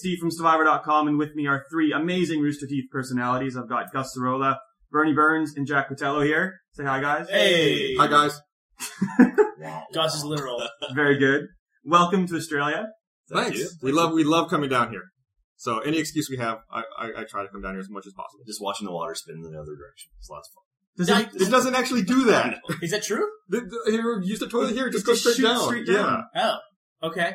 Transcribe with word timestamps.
Steve 0.00 0.18
from 0.18 0.30
Survivor.com, 0.30 1.08
and 1.08 1.18
with 1.18 1.34
me 1.34 1.46
are 1.46 1.66
three 1.70 1.92
amazing 1.92 2.40
Rooster 2.40 2.66
Teeth 2.66 2.86
personalities. 2.90 3.54
I've 3.54 3.68
got 3.68 3.92
Gus 3.92 4.16
Sorola, 4.16 4.56
Burnie 4.90 5.12
Burns, 5.12 5.54
and 5.56 5.66
Jack 5.66 5.90
Pattillo 5.90 6.24
here. 6.24 6.54
Say 6.72 6.84
hi, 6.84 7.00
guys. 7.02 7.28
Hey. 7.28 7.94
Hi 7.96 8.06
guys. 8.06 8.40
Gus 9.92 10.14
is 10.16 10.24
literal. 10.24 10.62
Very 10.94 11.18
good. 11.18 11.42
Welcome 11.84 12.26
to 12.28 12.36
Australia. 12.36 12.88
Thank 13.30 13.48
Thanks. 13.48 13.58
you. 13.58 13.68
We 13.82 13.92
love 13.92 14.12
we 14.14 14.24
love 14.24 14.48
coming 14.48 14.70
down 14.70 14.90
here. 14.90 15.02
So 15.56 15.80
any 15.80 15.98
excuse 15.98 16.28
we 16.30 16.38
have, 16.38 16.60
I, 16.72 16.82
I, 16.98 17.06
I 17.18 17.24
try 17.24 17.42
to 17.42 17.48
come 17.50 17.60
down 17.60 17.72
here 17.74 17.80
as 17.80 17.90
much 17.90 18.06
as 18.06 18.14
possible. 18.14 18.42
Just 18.46 18.62
watching 18.62 18.86
the 18.86 18.92
water 18.92 19.14
spin 19.14 19.36
in 19.36 19.42
the 19.42 19.48
other 19.60 19.76
direction. 19.76 20.10
It's 20.18 20.30
lots 20.30 20.48
of 20.48 20.54
fun. 20.54 20.64
Does 20.96 21.08
Yeah, 21.10 21.20
it, 21.42 21.46
It 21.48 21.50
doesn't 21.50 21.74
actually 21.74 22.02
do 22.02 22.24
that. 22.24 22.58
Is 22.82 22.92
that 22.92 23.02
true? 23.02 23.28
The- 23.50 23.60
the- 23.60 23.90
here, 23.92 24.20
use 24.22 24.38
the 24.38 24.48
toilet 24.48 24.72
here. 24.72 24.88
Just 24.88 25.04
It 25.04 25.06
go 25.08 25.12
just 25.12 25.22
straight 25.22 25.36
shoots 25.36 25.48
down. 25.50 25.62
straight 25.68 25.86
Yeah. 25.86 26.22
Oh, 26.34 26.56
okay. 27.08 27.34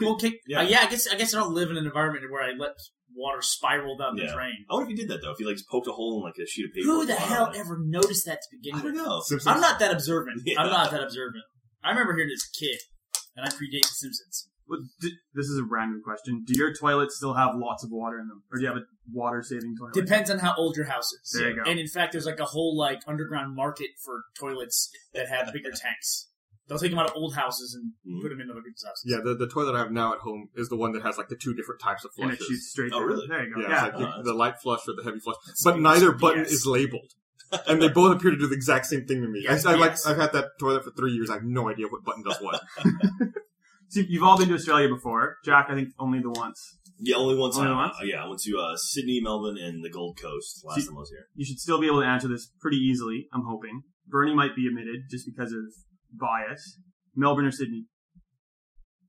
Well, 0.00 0.14
okay. 0.14 0.32
Yeah. 0.46 0.60
Yeah. 0.62 0.66
Uh, 0.66 0.68
yeah, 0.70 0.80
I 0.82 0.90
guess 0.90 1.06
I 1.08 1.16
guess 1.16 1.34
I 1.34 1.38
don't 1.38 1.54
live 1.54 1.70
in 1.70 1.76
an 1.76 1.84
environment 1.86 2.24
where 2.30 2.42
I 2.42 2.52
let 2.52 2.74
water 3.14 3.42
spiral 3.42 3.96
down 3.98 4.16
the 4.16 4.22
Yeah. 4.24 4.34
drain. 4.34 4.64
I 4.70 4.74
wonder 4.74 4.90
if 4.90 4.96
he 4.96 5.02
did 5.02 5.10
that 5.10 5.20
though. 5.22 5.32
If 5.32 5.38
he 5.38 5.44
like 5.44 5.58
poked 5.70 5.86
a 5.86 5.92
hole 5.92 6.16
in 6.18 6.22
like 6.22 6.38
a 6.42 6.46
sheet 6.46 6.64
of 6.66 6.72
paper. 6.72 6.86
Who 6.86 6.98
with 7.00 7.08
the 7.08 7.14
water 7.14 7.26
hell 7.26 7.44
on 7.46 7.54
it. 7.54 7.58
ever 7.58 7.78
noticed 7.78 8.24
that 8.26 8.40
to 8.42 8.48
begin 8.56 8.74
I 8.74 8.82
don't 8.82 8.92
with? 8.94 8.94
know. 9.06 9.20
Simpsons. 9.20 9.54
I'm 9.54 9.60
not 9.60 9.78
that 9.80 9.92
observant. 9.92 10.42
Yeah. 10.46 10.60
I'm 10.60 10.70
not 10.70 10.90
that 10.90 11.02
observant. 11.02 11.44
I 11.84 11.90
remember 11.90 12.14
hearing 12.14 12.30
this 12.30 12.48
kid, 12.48 12.78
and 13.36 13.44
I 13.44 13.48
predate 13.50 13.82
The 13.82 13.88
Simpsons. 13.94 14.48
well, 14.68 14.78
d- 15.00 15.16
this 15.34 15.46
is 15.46 15.58
a 15.58 15.64
random 15.64 16.00
question. 16.04 16.44
Do 16.46 16.54
your 16.56 16.72
toilets 16.72 17.16
still 17.16 17.34
have 17.34 17.50
lots 17.56 17.82
of 17.84 17.90
water 17.90 18.18
in 18.20 18.28
them, 18.28 18.44
or 18.52 18.58
do 18.58 18.62
you 18.62 18.68
have 18.68 18.76
a 18.78 18.84
water-saving 19.12 19.74
toilet? 19.78 19.92
Depends 19.94 20.30
on 20.30 20.38
how 20.38 20.54
old 20.56 20.76
your 20.76 20.86
house 20.86 21.12
is. 21.12 21.36
There 21.38 21.50
you 21.50 21.56
go. 21.56 21.68
And 21.68 21.78
in 21.80 21.88
fact, 21.88 22.12
there's 22.12 22.24
like 22.24 22.38
a 22.40 22.44
whole 22.44 22.76
like 22.78 23.00
underground 23.08 23.56
market 23.56 23.88
for 24.04 24.22
toilets 24.38 24.90
that 25.12 25.28
have 25.28 25.52
bigger 25.52 25.70
tanks. 25.70 26.28
They'll 26.72 26.78
take 26.80 26.90
them 26.90 26.98
out 26.98 27.10
of 27.10 27.16
old 27.16 27.34
houses 27.34 27.74
and 27.74 27.92
Mhm. 28.06 28.22
put 28.22 28.30
them 28.30 28.40
in 28.40 28.50
other 28.50 28.62
people's 28.62 28.82
houses. 28.84 29.04
Yeah, 29.06 29.18
the, 29.22 29.34
the 29.34 29.46
toilet 29.48 29.74
I 29.74 29.80
have 29.80 29.92
now 29.92 30.14
at 30.14 30.20
home 30.20 30.48
is 30.56 30.68
the 30.68 30.76
one 30.76 30.92
that 30.92 31.02
has 31.02 31.18
like 31.18 31.28
the 31.28 31.36
two 31.36 31.54
different 31.54 31.80
types 31.80 32.04
of 32.04 32.12
flushes. 32.14 32.30
and 32.30 32.38
flushes. 32.38 32.50
it 32.50 32.54
shoots 32.54 32.70
straight. 32.70 32.92
Oh, 32.94 33.00
down. 33.00 33.08
really? 33.08 33.26
There 33.28 33.44
you 33.46 33.54
go. 33.54 33.60
yeah, 33.60 33.68
Yeah. 33.68 33.86
it's 33.88 33.96
like 33.98 34.08
Oh, 34.14 34.16
the, 34.18 34.22
the 34.30 34.34
light 34.34 34.54
flush 34.62 34.80
or 34.88 34.94
the 34.96 35.02
heavy 35.04 35.20
flush, 35.20 35.36
That's 35.46 35.62
but 35.64 35.78
neither 35.78 36.12
button 36.12 36.44
is 36.46 36.66
labeled, 36.66 37.12
and 37.68 37.80
they 37.82 37.88
both 37.88 38.16
appear 38.16 38.30
to 38.30 38.38
do 38.38 38.46
the 38.48 38.54
exact 38.54 38.86
same 38.86 39.06
thing 39.06 39.20
to 39.22 39.28
me. 39.28 39.40
Yes, 39.44 39.66
I, 39.66 39.72
I 39.72 39.74
like 39.76 39.90
yes. 39.92 40.06
I've 40.06 40.16
had 40.16 40.32
that 40.32 40.58
toilet 40.58 40.84
for 40.84 40.90
three 40.92 41.12
years. 41.12 41.28
I 41.30 41.34
have 41.34 41.44
no 41.44 41.68
idea 41.68 41.86
what 41.88 42.02
button 42.04 42.22
does 42.24 42.38
what. 42.40 42.60
So 43.88 44.00
you've 44.08 44.22
all 44.22 44.38
been 44.38 44.48
to 44.48 44.54
Australia 44.54 44.88
before. 44.88 45.36
Jack, 45.44 45.66
I 45.68 45.74
think 45.74 45.90
only 45.98 46.18
the 46.20 46.30
once. 46.30 46.78
Yeah, 46.98 47.16
only 47.16 47.34
one 47.36 47.50
Only 47.52 47.66
time. 47.66 47.76
once? 47.76 47.94
Uh, 48.00 48.04
yeah, 48.04 48.24
I 48.24 48.26
went 48.28 48.40
to 48.40 48.56
uh, 48.58 48.74
Sydney, 48.76 49.20
Melbourne, 49.22 49.58
and 49.60 49.84
the 49.84 49.90
Gold 49.90 50.16
Coast 50.18 50.62
last 50.64 50.80
See- 50.80 50.86
time 50.86 50.96
I 50.96 51.00
was 51.00 51.10
here. 51.10 51.26
You 51.34 51.44
should 51.44 51.58
still 51.58 51.78
be 51.78 51.88
able 51.88 52.00
to 52.00 52.06
answer 52.06 52.26
this 52.26 52.50
pretty 52.58 52.78
easily. 52.78 53.28
I'm 53.34 53.42
hoping. 53.44 53.82
Burnie 54.08 54.34
might 54.34 54.56
be 54.56 54.66
omitted 54.70 55.02
just 55.10 55.26
because 55.26 55.52
of 55.52 55.60
bias. 56.12 56.78
Melbourne 57.16 57.46
or 57.46 57.50
Sydney? 57.52 57.86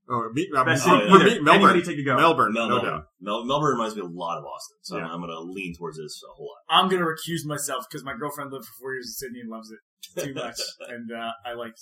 Oh, 0.08 0.28
me, 0.34 0.46
Best 0.52 0.86
me- 0.86 0.92
city. 0.92 1.08
for 1.08 1.18
me, 1.18 1.30
Either. 1.30 1.42
Melbourne. 1.42 1.70
Anybody 1.70 1.82
take 1.82 1.98
a 1.98 2.02
go. 2.04 2.16
Melbourne, 2.16 2.52
Mel- 2.52 2.68
no 2.68 2.74
Melbourne. 2.74 2.90
doubt. 2.92 3.04
Mel- 3.22 3.44
Melbourne 3.46 3.72
reminds 3.72 3.94
me 3.96 4.02
a 4.02 4.04
lot 4.04 4.36
of 4.36 4.44
Austin, 4.44 4.76
so 4.82 4.96
Yeah. 4.98 5.04
I'm, 5.06 5.12
I'm 5.12 5.20
going 5.20 5.30
to 5.30 5.40
lean 5.40 5.72
towards 5.78 5.96
this 5.96 6.20
a 6.28 6.32
whole 6.34 6.46
lot. 6.46 6.58
I'm 6.68 6.90
gonna 6.90 7.06
recuse 7.06 7.46
myself 7.46 7.86
because 7.90 8.04
my 8.04 8.12
girlfriend 8.14 8.52
lived 8.52 8.66
for 8.66 8.72
four 8.80 8.92
years 8.92 9.06
in 9.06 9.12
Sydney 9.28 9.40
and 9.40 9.48
loves 9.50 9.70
it 9.70 9.78
too 10.22 10.34
much, 10.42 10.60
and 10.88 11.10
uh, 11.10 11.30
I 11.46 11.54
like. 11.54 11.72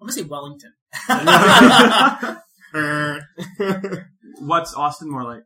I'm 0.00 0.06
gonna 0.08 0.12
say 0.12 0.22
Wellington. 0.24 0.72
What's 4.40 4.74
Austin 4.74 5.10
more 5.10 5.24
like? 5.24 5.42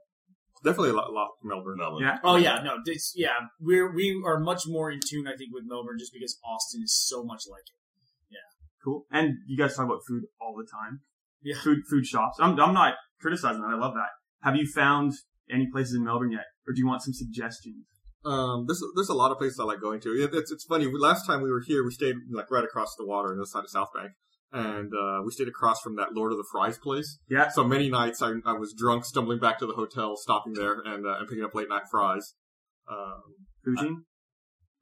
Definitely 0.64 0.90
a 0.90 0.94
lot, 0.94 1.12
lot 1.12 1.28
Melbourne. 1.42 1.76
Melbourne. 1.78 2.02
Yeah. 2.02 2.18
oh 2.24 2.36
yeah, 2.36 2.62
no, 2.64 2.76
this, 2.84 3.12
yeah, 3.14 3.34
we're 3.60 3.94
we 3.94 4.20
are 4.24 4.40
much 4.40 4.62
more 4.66 4.90
in 4.90 4.98
tune, 5.06 5.26
I 5.28 5.36
think, 5.36 5.50
with 5.52 5.64
Melbourne 5.66 5.96
just 5.98 6.12
because 6.12 6.38
Austin 6.44 6.82
is 6.82 6.94
so 7.06 7.22
much 7.22 7.42
like 7.50 7.60
it. 7.60 7.78
Cool. 8.84 9.06
And 9.10 9.34
you 9.46 9.56
guys 9.56 9.74
talk 9.74 9.86
about 9.86 10.00
food 10.06 10.24
all 10.40 10.54
the 10.56 10.68
time. 10.70 11.00
Yeah. 11.42 11.56
Food, 11.62 11.78
food 11.88 12.06
shops. 12.06 12.38
I'm, 12.40 12.58
I'm 12.60 12.74
not 12.74 12.94
criticizing 13.20 13.62
that. 13.62 13.68
I 13.68 13.78
love 13.78 13.94
that. 13.94 14.08
Have 14.42 14.56
you 14.56 14.66
found 14.66 15.12
any 15.50 15.68
places 15.70 15.94
in 15.94 16.04
Melbourne 16.04 16.32
yet? 16.32 16.44
Or 16.66 16.72
do 16.72 16.78
you 16.78 16.86
want 16.86 17.02
some 17.02 17.14
suggestions? 17.14 17.86
Um, 18.24 18.64
there's 18.66 18.82
there's 18.94 19.10
a 19.10 19.14
lot 19.14 19.30
of 19.32 19.38
places 19.38 19.58
I 19.60 19.64
like 19.64 19.82
going 19.82 20.00
to. 20.00 20.10
It, 20.10 20.30
it's 20.32 20.50
it's 20.50 20.64
funny. 20.64 20.86
Last 20.90 21.26
time 21.26 21.42
we 21.42 21.50
were 21.50 21.62
here, 21.66 21.84
we 21.84 21.90
stayed 21.90 22.16
like 22.32 22.50
right 22.50 22.64
across 22.64 22.94
the 22.96 23.04
water 23.04 23.32
on 23.32 23.38
the 23.38 23.46
side 23.46 23.64
of 23.64 23.70
South 23.70 23.90
Bank, 23.94 24.12
and 24.50 24.90
uh, 24.94 25.20
we 25.22 25.30
stayed 25.30 25.48
across 25.48 25.82
from 25.82 25.96
that 25.96 26.14
Lord 26.14 26.32
of 26.32 26.38
the 26.38 26.46
Fries 26.50 26.78
place. 26.78 27.18
Yeah. 27.28 27.50
So 27.50 27.64
many 27.64 27.90
nights 27.90 28.22
I, 28.22 28.32
I 28.46 28.54
was 28.54 28.72
drunk, 28.72 29.04
stumbling 29.04 29.40
back 29.40 29.58
to 29.58 29.66
the 29.66 29.74
hotel, 29.74 30.16
stopping 30.16 30.54
there, 30.54 30.72
and 30.72 31.06
uh, 31.06 31.16
and 31.18 31.28
picking 31.28 31.44
up 31.44 31.54
late 31.54 31.68
night 31.68 31.82
fries. 31.90 32.32
Um, 32.90 33.22
Poutine? 33.66 33.96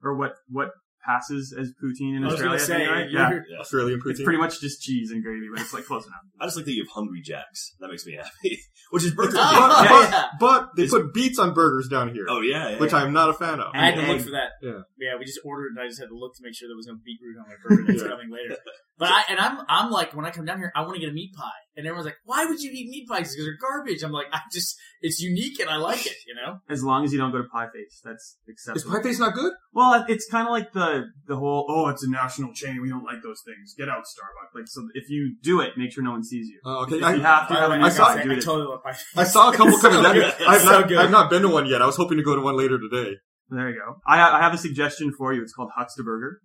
or 0.03 0.17
what, 0.17 0.35
what 0.49 0.71
passes 1.05 1.55
as 1.59 1.73
poutine 1.83 2.17
in 2.17 2.25
I 2.25 2.27
was 2.27 2.35
Australia? 2.35 2.59
gonna 2.59 2.67
say, 2.67 2.87
right? 2.87 3.11
Yeah. 3.11 3.31
Yeah. 3.51 3.59
Australian 3.61 4.01
poutine. 4.01 4.11
It's 4.13 4.23
pretty 4.23 4.39
much 4.39 4.61
just 4.61 4.81
cheese 4.83 5.11
and 5.11 5.23
gravy, 5.23 5.47
but 5.53 5.61
it's 5.61 5.73
like 5.75 5.85
close 5.85 6.07
enough. 6.07 6.21
I 6.41 6.47
just 6.47 6.57
like 6.57 6.65
that 6.67 6.73
you 6.73 6.83
have 6.85 6.93
Hungry 6.93 7.21
Jacks. 7.23 7.75
That 7.81 7.89
makes 7.89 8.07
me 8.07 8.15
happy. 8.15 8.61
Which 8.91 9.05
is 9.05 9.15
Burger 9.15 9.37
Oh, 9.37 9.83
Yeah. 9.85 10.11
yeah. 10.11 10.25
but 10.39 10.71
they 10.77 10.85
It's- 10.85 10.91
put 10.99 11.13
beets 11.15 11.39
on 11.39 11.55
burgers 11.55 11.89
down 11.89 12.13
here, 12.15 12.27
Oh, 12.29 12.41
yeah. 12.41 12.71
yeah, 12.71 12.79
which 12.79 12.93
yeah. 12.93 12.99
I'm 12.99 13.13
not 13.13 13.31
a 13.31 13.35
fan 13.35 13.59
of. 13.61 13.73
I 13.75 13.87
had 13.91 13.95
to 13.97 14.03
look 14.13 14.21
for 14.21 14.31
that. 14.33 14.51
Yeah. 14.63 14.83
yeah. 14.99 15.17
We 15.19 15.25
just 15.25 15.41
ordered, 15.45 15.73
and 15.77 15.81
I 15.81 15.89
just 15.89 16.01
had 16.01 16.09
to 16.09 16.17
look 16.17 16.35
to 16.37 16.43
make 16.43 16.55
sure 16.55 16.69
there 16.69 16.77
was 16.77 16.87
no 16.87 16.97
beetroot 17.05 17.37
on 17.39 17.47
my 17.49 17.55
burger 17.63 17.85
that's 17.87 18.03
Yeah. 18.03 18.09
coming 18.09 18.31
later. 18.31 18.57
But 19.03 19.11
I 19.11 19.23
and 19.31 19.39
I'm 19.41 19.59
I'm 19.69 19.91
like 19.91 20.15
when 20.15 20.25
I 20.25 20.31
come 20.31 20.45
down 20.45 20.59
here, 20.59 20.73
I 20.77 20.81
want 20.83 20.95
to 20.95 21.01
get 21.01 21.09
a 21.11 21.13
meat 21.13 21.33
pie, 21.35 21.51
and 21.77 21.87
everyone's 21.87 22.07
like, 22.07 22.19
"Why 22.25 22.45
would 22.45 22.61
you 22.63 22.71
eat 22.73 22.89
meat 22.89 23.09
pies? 23.09 23.33
Because 23.33 23.45
they're 23.47 23.59
garbage." 23.61 24.03
I'm 24.05 24.13
like, 24.13 24.27
I 24.33 24.41
just 24.53 24.77
it's 25.01 25.21
unique 25.21 25.59
and 25.61 25.69
I 25.69 25.77
like 25.77 26.07
it, 26.07 26.17
you 26.27 26.35
know. 26.35 26.59
As 26.71 26.85
long 26.85 27.05
as 27.05 27.13
you 27.13 27.19
don't 27.19 27.33
go 27.33 27.39
to 27.39 27.49
Pie 27.49 27.67
Face, 27.75 28.01
that's 28.05 28.37
acceptable. 28.49 28.77
Is 28.77 28.85
acceptable. 28.87 28.97
pie 29.03 29.03
face 29.03 29.19
not 29.19 29.35
good? 29.35 29.53
Well, 29.75 30.05
it's 30.09 30.27
kind 30.31 30.47
of 30.47 30.53
like 30.53 30.73
the 30.73 31.07
the 31.27 31.37
whole 31.37 31.67
oh, 31.69 31.89
it's 31.89 32.05
a 32.05 32.11
national 32.11 32.53
chain. 32.55 32.81
We 32.81 32.89
don't 32.89 33.05
like 33.05 33.23
those 33.23 33.43
things. 33.45 33.75
Get 33.77 33.89
out, 33.89 34.05
Starbucks. 34.05 34.55
Like 34.55 34.69
so, 34.69 34.89
if 34.95 35.11
you 35.11 35.35
do 35.43 35.61
it, 35.61 35.71
make 35.77 35.93
sure 35.93 36.05
no 36.05 36.13
one 36.13 36.23
sees 36.25 36.47
you. 36.49 36.61
Uh, 36.65 36.83
okay, 36.83 36.97
If 36.99 37.03
I, 37.05 37.15
you 37.15 37.21
have 37.23 37.49
to 37.49 37.55
By 37.55 37.61
have 37.61 37.71
the 37.71 37.77
a 37.77 37.79
way, 37.79 37.83
I 37.83 37.89
nice 37.89 37.97
saw- 37.97 38.15
guy, 38.15 38.21
I, 38.21 38.25
do 38.25 38.31
I 38.31 38.35
it. 38.35 38.43
totally 38.45 38.67
love 38.69 38.83
pie. 38.85 38.97
I 39.17 39.25
saw 39.25 39.51
a 39.51 39.57
couple 39.57 39.73
It's 39.73 39.83
so 39.83 39.89
coming 39.89 40.03
down 40.05 40.15
here. 40.15 40.33
good. 40.39 40.47
I've 40.47 40.61
so 40.63 40.71
not 40.71 40.89
good. 40.89 40.99
I've 40.99 41.11
not 41.11 41.29
been 41.31 41.43
to 41.43 41.49
one 41.49 41.67
yet. 41.67 41.83
I 41.83 41.87
was 41.87 41.97
hoping 41.97 42.19
to 42.19 42.23
go 42.25 42.35
to 42.37 42.41
one 42.41 42.57
later 42.57 42.79
today. 42.79 43.17
There 43.51 43.69
you 43.69 43.77
go. 43.77 43.97
I, 44.07 44.21
I 44.39 44.41
have 44.41 44.55
a 44.55 44.59
suggestion 44.59 45.13
for 45.17 45.33
you. 45.35 45.43
It's 45.43 45.53
called 45.53 45.71
Huxtaburger. 45.79 46.37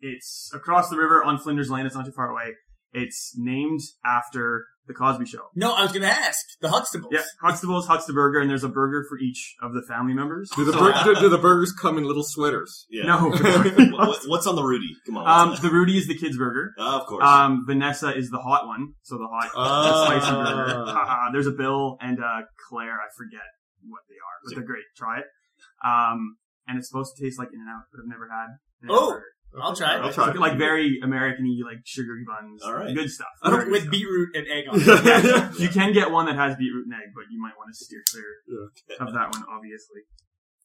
It's 0.00 0.50
across 0.54 0.88
the 0.90 0.96
river 0.96 1.22
on 1.24 1.38
Flinders 1.38 1.70
Lane. 1.70 1.86
It's 1.86 1.94
not 1.94 2.06
too 2.06 2.12
far 2.12 2.30
away. 2.30 2.54
It's 2.92 3.34
named 3.36 3.80
after 4.06 4.64
the 4.86 4.94
Cosby 4.94 5.26
Show. 5.26 5.42
No, 5.54 5.74
I 5.74 5.82
was 5.82 5.90
going 5.92 6.02
to 6.02 6.08
ask 6.08 6.38
the 6.60 6.68
Huxtables. 6.68 7.08
Yeah, 7.10 7.22
Huxtable's 7.42 7.86
Huxtaburger, 7.88 8.40
and 8.40 8.48
there's 8.48 8.62
a 8.64 8.68
burger 8.68 9.04
for 9.08 9.18
each 9.18 9.56
of 9.60 9.74
the 9.74 9.82
family 9.82 10.14
members. 10.14 10.48
Do 10.56 10.64
the 10.64 10.72
bur- 10.72 10.94
do, 11.04 11.14
do 11.20 11.28
the 11.28 11.36
burgers 11.38 11.72
come 11.72 11.98
in 11.98 12.04
little 12.04 12.22
sweaters? 12.22 12.86
Yeah. 12.88 13.02
No. 13.04 13.30
What- 13.30 14.08
what- 14.08 14.20
what's 14.28 14.46
on 14.46 14.54
the 14.56 14.62
Rudy? 14.62 14.96
Come 15.04 15.18
on. 15.18 15.24
what's 15.48 15.60
um, 15.60 15.66
on 15.66 15.70
the 15.72 15.76
Rudy 15.76 15.98
is 15.98 16.06
the 16.06 16.16
kids' 16.16 16.38
burger. 16.38 16.72
Uh, 16.78 17.00
of 17.00 17.06
course. 17.06 17.24
Um, 17.24 17.64
Vanessa 17.66 18.16
is 18.16 18.30
the 18.30 18.38
hot 18.38 18.66
one, 18.66 18.94
so 19.02 19.18
the 19.18 19.26
hot 19.26 19.50
Ah. 19.56 20.04
spicy 20.06 20.32
burger. 20.32 20.84
Haha, 20.86 21.32
There's 21.32 21.48
a 21.48 21.52
Bill 21.52 21.98
and 22.00 22.18
uh, 22.22 22.42
Claire. 22.70 22.94
I 22.94 23.08
forget 23.18 23.40
what 23.82 24.02
they 24.08 24.14
are, 24.14 24.36
but 24.44 24.54
they're 24.54 24.64
great. 24.66 24.84
Try 24.96 25.18
it. 25.20 25.26
Um, 25.84 26.36
and 26.68 26.78
it's 26.78 26.88
supposed 26.88 27.14
to 27.16 27.22
taste 27.22 27.38
like 27.38 27.48
In 27.52 27.60
and 27.60 27.68
Out, 27.68 27.84
but 27.92 28.00
I've 28.00 28.08
never 28.08 28.28
had. 28.30 28.56
In-N-Out 28.82 28.98
Oh, 29.02 29.10
burger. 29.10 29.24
I'll 29.62 29.74
try 29.76 29.96
it. 29.96 30.00
I'll 30.02 30.12
try 30.12 30.30
It's 30.30 30.38
like 30.38 30.58
very 30.58 31.00
American-y, 31.02 31.62
like 31.68 31.78
sugary 31.84 32.24
buns. 32.26 32.62
All 32.62 32.74
right. 32.74 32.94
Good 32.94 33.10
stuff. 33.10 33.28
I 33.42 33.50
don't- 33.50 33.70
with 33.70 33.82
good 33.84 33.90
beetroot 33.90 34.36
and 34.36 34.46
egg 34.48 34.64
on 34.68 34.76
it. 34.78 34.82
stuff. 34.82 35.04
Yeah. 35.04 35.52
You 35.62 35.68
can 35.68 35.92
get 35.92 36.10
one 36.10 36.26
that 36.26 36.36
has 36.36 36.56
beetroot 36.56 36.84
and 36.86 36.94
egg, 36.94 37.12
but 37.14 37.24
you 37.30 37.40
might 37.40 37.56
want 37.56 37.68
to 37.70 37.74
steer 37.84 38.02
clear 38.10 38.24
Yeah. 38.48 39.06
of 39.06 39.14
that 39.14 39.32
one, 39.32 39.44
obviously. 39.50 40.02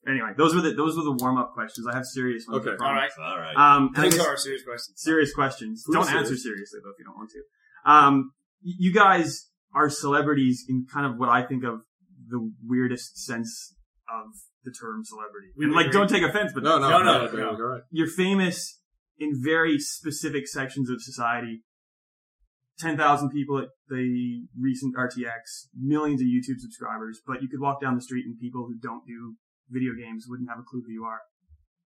Anyway, 0.08 0.32
those 0.36 0.56
were 0.56 0.62
the 0.62 0.74
those 0.74 0.98
were 0.98 1.04
the 1.04 1.12
warm 1.14 1.38
up 1.38 1.54
questions. 1.54 1.86
I 1.88 1.94
have 1.96 2.06
serious 2.06 2.46
ones. 2.48 2.66
Okay. 2.66 2.76
promise. 2.76 3.14
All 3.20 3.24
right. 3.38 3.56
All 3.56 3.64
right. 3.64 3.76
Um, 3.76 3.92
I 3.96 4.02
These 4.04 4.18
guess- 4.18 4.26
are 4.28 4.36
serious 4.38 4.64
questions. 4.64 5.02
serious 5.02 5.34
questions. 5.34 5.84
Who's 5.86 5.96
Don't 5.96 6.06
serious? 6.06 6.22
answer 6.30 6.38
seriously 6.38 6.80
though 6.84 6.90
if 6.90 6.96
you 7.00 7.06
don't 7.06 7.18
want 7.18 7.30
to. 7.32 7.92
Um, 7.92 8.32
you 8.64 8.92
guys 8.94 9.48
are 9.76 9.90
celebrities 9.90 10.66
in 10.68 10.86
kind 10.92 11.06
of 11.06 11.18
what 11.18 11.30
I 11.30 11.44
think 11.44 11.64
of 11.64 11.82
the 12.30 12.52
weirdest 12.66 13.18
sense 13.24 13.76
of 14.10 14.26
the 14.64 14.72
term 14.72 15.04
celebrity. 15.04 15.48
We 15.56 15.66
and 15.66 15.74
would 15.74 15.84
like, 15.86 15.92
don't 15.92 16.10
take 16.10 16.24
offense, 16.24 16.52
but 16.54 16.64
No, 16.64 16.78
no, 16.80 16.90
No, 16.90 16.98
no, 17.00 17.04
no, 17.04 17.26
no, 17.26 17.32
no. 17.52 17.58
You're 17.58 17.72
right. 17.74 17.82
you're 17.92 18.08
famous 18.08 18.80
in 19.22 19.40
very 19.42 19.78
specific 19.78 20.48
sections 20.48 20.90
of 20.90 21.02
society. 21.02 21.62
10,000 22.80 23.30
people 23.30 23.60
at 23.60 23.68
the 23.90 24.48
recent 24.60 24.96
RTX, 24.96 25.68
millions 25.80 26.20
of 26.20 26.26
YouTube 26.26 26.58
subscribers, 26.58 27.22
but 27.28 27.44
you 27.44 27.48
could 27.48 27.62
walk 27.62 27.80
down 27.80 27.94
the 27.94 28.02
street 28.02 28.26
and 28.26 28.40
people 28.40 28.66
who 28.66 28.74
don't 28.82 29.06
do 29.06 29.36
video 29.70 29.92
games 29.94 30.26
wouldn't 30.28 30.50
have 30.50 30.58
a 30.58 30.64
clue 30.64 30.82
who 30.86 30.92
you 30.92 31.04
are. 31.04 31.20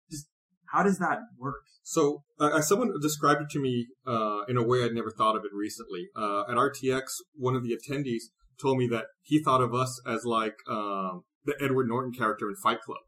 Just, 0.10 0.28
how 0.72 0.84
does 0.84 0.98
that 1.00 1.20
work? 1.38 1.64
So, 1.84 2.24
uh, 2.40 2.62
someone 2.62 2.94
described 3.02 3.42
it 3.42 3.50
to 3.50 3.60
me 3.60 3.88
uh, 4.08 4.44
in 4.48 4.56
a 4.56 4.64
way 4.64 4.86
I'd 4.86 4.94
never 4.94 5.12
thought 5.12 5.36
of 5.36 5.44
it 5.44 5.52
recently. 5.54 6.08
Uh, 6.16 6.44
at 6.50 6.56
RTX, 6.56 7.04
one 7.36 7.56
of 7.56 7.64
the 7.64 7.76
attendees 7.76 8.24
told 8.60 8.78
me 8.78 8.88
that 8.88 9.08
he 9.22 9.44
thought 9.44 9.62
of 9.62 9.74
us 9.74 10.02
as 10.08 10.24
like 10.24 10.56
um, 10.70 11.24
the 11.44 11.56
Edward 11.62 11.90
Norton 11.90 12.14
character 12.14 12.48
in 12.50 12.56
Fight 12.56 12.80
Club. 12.82 13.00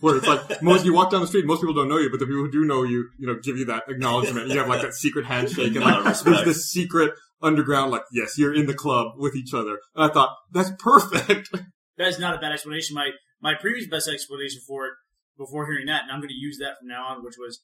Where 0.00 0.16
it's 0.16 0.26
like 0.26 0.62
most 0.62 0.84
you 0.84 0.92
walk 0.92 1.10
down 1.10 1.22
the 1.22 1.26
street, 1.26 1.46
most 1.46 1.60
people 1.60 1.74
don't 1.74 1.88
know 1.88 1.98
you, 1.98 2.10
but 2.10 2.20
the 2.20 2.26
people 2.26 2.42
who 2.42 2.50
do 2.50 2.64
know 2.64 2.82
you, 2.82 3.08
you 3.18 3.26
know, 3.26 3.36
give 3.42 3.56
you 3.56 3.64
that 3.66 3.84
acknowledgement. 3.88 4.48
You 4.48 4.58
have 4.58 4.68
like 4.68 4.82
that 4.82 4.94
secret 4.94 5.26
handshake 5.26 5.74
and 5.74 5.84
like 5.84 6.22
there's 6.22 6.44
this 6.44 6.70
secret 6.70 7.12
underground, 7.42 7.90
like 7.90 8.02
yes, 8.12 8.36
you're 8.38 8.54
in 8.54 8.66
the 8.66 8.74
club 8.74 9.14
with 9.16 9.34
each 9.34 9.54
other. 9.54 9.78
And 9.94 10.10
I 10.10 10.12
thought 10.12 10.36
that's 10.52 10.70
perfect. 10.78 11.50
That 11.98 12.08
is 12.08 12.18
not 12.18 12.34
a 12.34 12.38
bad 12.38 12.52
explanation. 12.52 12.94
My 12.94 13.08
my 13.40 13.54
previous 13.54 13.88
best 13.88 14.06
explanation 14.06 14.60
for 14.68 14.84
it 14.84 14.92
before 15.38 15.64
hearing 15.64 15.86
that, 15.86 16.02
and 16.02 16.12
I'm 16.12 16.18
going 16.18 16.28
to 16.28 16.34
use 16.34 16.58
that 16.58 16.76
from 16.78 16.88
now 16.88 17.06
on, 17.06 17.24
which 17.24 17.36
was 17.38 17.62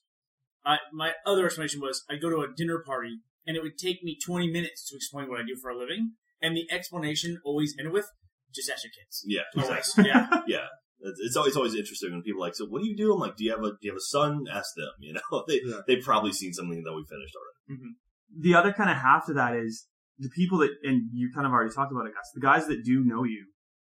I, 0.65 0.77
my 0.91 1.11
other 1.23 1.45
explanation 1.45 1.81
was 1.81 2.03
I 2.09 2.15
go 2.15 2.31
to 2.31 2.37
a 2.37 2.47
dinner 2.55 2.81
party 2.83 3.19
and 3.45 3.57
it 3.57 3.61
would 3.61 3.77
take 3.77 4.03
me 4.03 4.17
20 4.25 4.49
minutes 4.49 4.87
to 4.89 4.95
explain 4.95 5.29
what 5.29 5.39
I 5.39 5.43
do 5.43 5.55
for 5.61 5.69
a 5.69 5.77
living, 5.77 6.13
and 6.41 6.55
the 6.55 6.65
explanation 6.71 7.39
always 7.43 7.75
ended 7.77 7.93
with, 7.93 8.07
just 8.55 8.69
ask 8.69 8.83
your 8.83 8.91
kids. 8.91 9.23
Yeah, 9.25 9.41
Always. 9.55 9.79
exactly. 9.79 10.05
Yeah. 10.07 10.41
yeah. 10.47 10.65
It's, 11.03 11.19
it's 11.21 11.35
always 11.35 11.55
always 11.55 11.75
interesting 11.75 12.11
when 12.11 12.21
people 12.23 12.41
are 12.41 12.47
like, 12.47 12.55
so 12.55 12.65
what 12.65 12.81
do 12.81 12.87
you 12.87 12.95
do? 12.97 13.13
I'm 13.13 13.19
like, 13.19 13.35
do 13.35 13.43
you 13.43 13.51
have 13.51 13.59
a 13.63 13.69
do 13.71 13.77
you 13.81 13.91
have 13.91 13.97
a 13.97 14.09
son? 14.15 14.45
Ask 14.51 14.69
them. 14.75 14.89
You 14.99 15.13
know, 15.13 15.43
they 15.47 15.59
Yeah. 15.63 15.81
they've 15.87 16.03
probably 16.03 16.31
seen 16.33 16.53
something 16.53 16.81
that 16.83 16.93
we 16.93 17.03
finished 17.09 17.35
already. 17.35 17.81
Mm-hmm. 17.81 18.41
the 18.41 18.55
other 18.55 18.73
kind 18.73 18.89
of 18.89 18.97
half 18.97 19.25
to 19.27 19.33
that 19.33 19.55
is 19.55 19.87
the 20.19 20.29
people 20.29 20.57
that, 20.59 20.69
and 20.83 21.09
you 21.13 21.31
kind 21.33 21.47
of 21.47 21.53
already 21.53 21.73
talked 21.73 21.91
about 21.91 22.05
it, 22.05 22.13
guys. 22.13 22.29
The 22.33 22.41
guys 22.41 22.67
that 22.67 22.83
do 22.83 23.03
know 23.03 23.23
you 23.23 23.45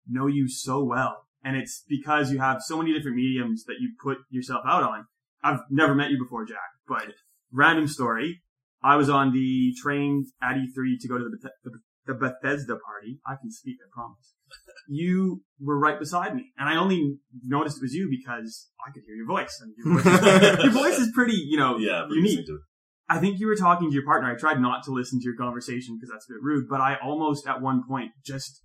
know 0.06 0.26
you 0.26 0.48
so 0.48 0.82
well, 0.84 1.24
and 1.44 1.56
it's 1.56 1.84
because 1.88 2.30
you 2.32 2.38
have 2.38 2.58
so 2.62 2.78
many 2.78 2.92
different 2.92 3.16
mediums 3.16 3.64
that 3.64 3.76
you 3.80 3.92
put 4.02 4.18
yourself 4.30 4.62
out 4.66 4.82
on. 4.82 5.04
I've 5.42 5.60
never 5.70 5.94
met 5.94 6.10
you 6.10 6.18
before, 6.18 6.44
Jack, 6.44 6.58
but 6.88 7.12
random 7.52 7.86
story. 7.88 8.42
I 8.82 8.96
was 8.96 9.08
on 9.10 9.32
the 9.32 9.74
train 9.82 10.26
at 10.42 10.54
E3 10.56 10.98
to 11.00 11.08
go 11.08 11.18
to 11.18 11.24
the, 11.24 11.38
Beth- 11.42 11.52
the, 11.64 11.70
the 12.08 12.14
Bethesda 12.14 12.74
party. 12.84 13.20
I 13.24 13.36
can 13.40 13.52
speak, 13.52 13.76
I 13.80 13.86
promise. 13.94 14.34
You 14.88 15.42
were 15.60 15.78
right 15.78 15.98
beside 16.00 16.34
me, 16.34 16.52
and 16.58 16.68
I 16.68 16.76
only 16.76 17.18
noticed 17.44 17.76
it 17.76 17.82
was 17.82 17.92
you 17.94 18.08
because 18.10 18.70
I 18.84 18.90
could 18.90 19.02
hear 19.06 19.14
your 19.14 19.26
voice, 19.26 19.60
and 19.62 19.74
your 19.76 20.00
voice 20.02 20.06
is, 20.06 20.64
your 20.64 20.72
voice 20.72 20.98
is 20.98 21.10
pretty, 21.14 21.36
you 21.36 21.58
know, 21.58 21.76
Yeah, 21.78 22.06
pretty 22.08 22.22
unique. 22.28 22.46
I 23.10 23.18
think 23.18 23.38
you 23.40 23.46
were 23.46 23.56
talking 23.56 23.88
to 23.90 23.94
your 23.94 24.04
partner. 24.04 24.30
I 24.30 24.36
tried 24.36 24.60
not 24.60 24.84
to 24.84 24.90
listen 24.90 25.18
to 25.20 25.24
your 25.24 25.36
conversation 25.36 25.96
because 25.96 26.10
that's 26.10 26.26
a 26.28 26.32
bit 26.32 26.42
rude, 26.42 26.66
but 26.68 26.80
I 26.80 26.96
almost 27.02 27.46
at 27.46 27.60
one 27.60 27.82
point 27.86 28.10
just 28.24 28.62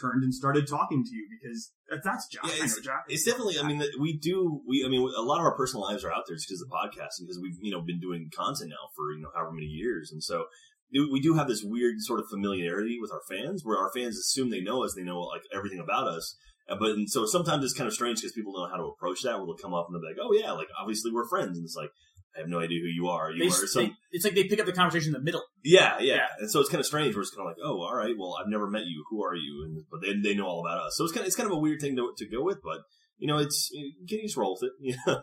turned 0.00 0.22
and 0.24 0.34
started 0.34 0.66
talking 0.66 1.04
to 1.04 1.10
you 1.14 1.26
because 1.40 1.72
that's 2.04 2.26
Jack. 2.28 2.44
Yeah, 2.44 2.54
it's- 2.64 2.78
Jack. 2.80 3.04
It's 3.08 3.24
definitely. 3.24 3.58
I 3.58 3.66
mean, 3.66 3.82
we 4.00 4.18
do. 4.18 4.60
We. 4.66 4.84
I 4.84 4.88
mean, 4.88 5.00
a 5.00 5.22
lot 5.22 5.38
of 5.38 5.44
our 5.44 5.56
personal 5.56 5.84
lives 5.84 6.04
are 6.04 6.12
out 6.12 6.24
there 6.26 6.36
just 6.36 6.48
because 6.48 6.60
of 6.62 6.68
the 6.68 6.74
podcast 6.74 7.20
and 7.20 7.26
because 7.26 7.38
we've 7.40 7.56
you 7.60 7.72
know 7.72 7.80
been 7.82 8.00
doing 8.00 8.28
content 8.34 8.70
now 8.70 8.88
for 8.96 9.12
you 9.12 9.22
know 9.22 9.28
however 9.34 9.52
many 9.52 9.66
years, 9.66 10.10
and 10.12 10.22
so 10.22 10.44
we 10.92 11.08
we 11.12 11.20
do 11.20 11.34
have 11.34 11.48
this 11.48 11.62
weird 11.64 11.96
sort 12.00 12.20
of 12.20 12.26
familiarity 12.30 12.98
with 13.00 13.10
our 13.12 13.22
fans, 13.28 13.62
where 13.64 13.78
our 13.78 13.90
fans 13.94 14.16
assume 14.18 14.50
they 14.50 14.60
know 14.60 14.84
us, 14.84 14.94
they 14.94 15.02
know 15.02 15.20
like 15.20 15.42
everything 15.54 15.80
about 15.80 16.06
us. 16.08 16.36
Uh, 16.68 16.76
But 16.78 16.90
and 16.90 17.08
so 17.10 17.26
sometimes 17.26 17.64
it's 17.64 17.74
kind 17.74 17.86
of 17.88 17.94
strange 17.94 18.18
because 18.20 18.32
people 18.32 18.52
don't 18.52 18.64
know 18.68 18.74
how 18.76 18.82
to 18.82 18.90
approach 18.94 19.22
that. 19.22 19.36
Where 19.38 19.46
they'll 19.46 19.56
come 19.56 19.74
up 19.74 19.86
and 19.88 19.94
they'll 19.94 20.02
be 20.02 20.08
like, 20.14 20.22
"Oh 20.22 20.32
yeah, 20.32 20.52
like 20.52 20.68
obviously 20.80 21.10
we're 21.12 21.28
friends," 21.28 21.56
and 21.58 21.64
it's 21.64 21.76
like, 21.76 21.90
"I 22.36 22.40
have 22.40 22.48
no 22.48 22.58
idea 22.58 22.80
who 22.80 22.88
you 22.88 23.06
are." 23.08 23.30
You 23.30 23.38
They, 23.38 23.46
are 23.54 23.66
some 23.66 23.84
they- 23.84 23.92
it's 24.12 24.24
like 24.24 24.34
they 24.34 24.44
pick 24.48 24.58
up 24.60 24.66
the 24.66 24.72
conversation 24.72 25.14
in 25.14 25.18
the 25.20 25.24
middle. 25.24 25.44
yeah, 25.62 25.98
yeah, 26.00 26.14
Yeah. 26.16 26.26
And 26.40 26.50
so 26.50 26.58
it's 26.60 26.68
kind 26.70 26.80
of 26.80 26.86
strange 26.86 27.14
where 27.14 27.22
it's 27.22 27.30
kind 27.30 27.46
of 27.46 27.50
like, 27.52 27.62
oh, 27.62 27.80
all 27.82 27.94
right, 27.94 28.14
well, 28.18 28.36
I've 28.40 28.48
never 28.50 28.68
met 28.68 28.86
you. 28.86 29.04
Who 29.10 29.22
are 29.24 29.34
you? 29.36 29.62
And 29.64 29.84
but 29.90 30.00
they 30.02 30.12
they 30.28 30.34
know 30.34 30.46
all 30.46 30.64
about 30.66 30.78
us. 30.86 30.94
So 30.96 31.04
it's 31.04 31.12
kind 31.12 31.22
of 31.22 31.28
it's 31.28 31.36
kind 31.36 31.50
of 31.50 31.56
a 31.56 31.60
weird 31.60 31.80
thing 31.80 31.94
to 31.96 32.12
to 32.16 32.26
go 32.28 32.42
with, 32.42 32.58
but 32.62 32.80
you 33.18 33.26
know, 33.28 33.38
it's 33.38 33.70
you 33.72 34.06
can 34.08 34.20
just 34.26 34.36
roll 34.36 34.58
with 34.60 34.68
it. 34.68 34.74
You 34.86 34.94
know, 35.06 35.20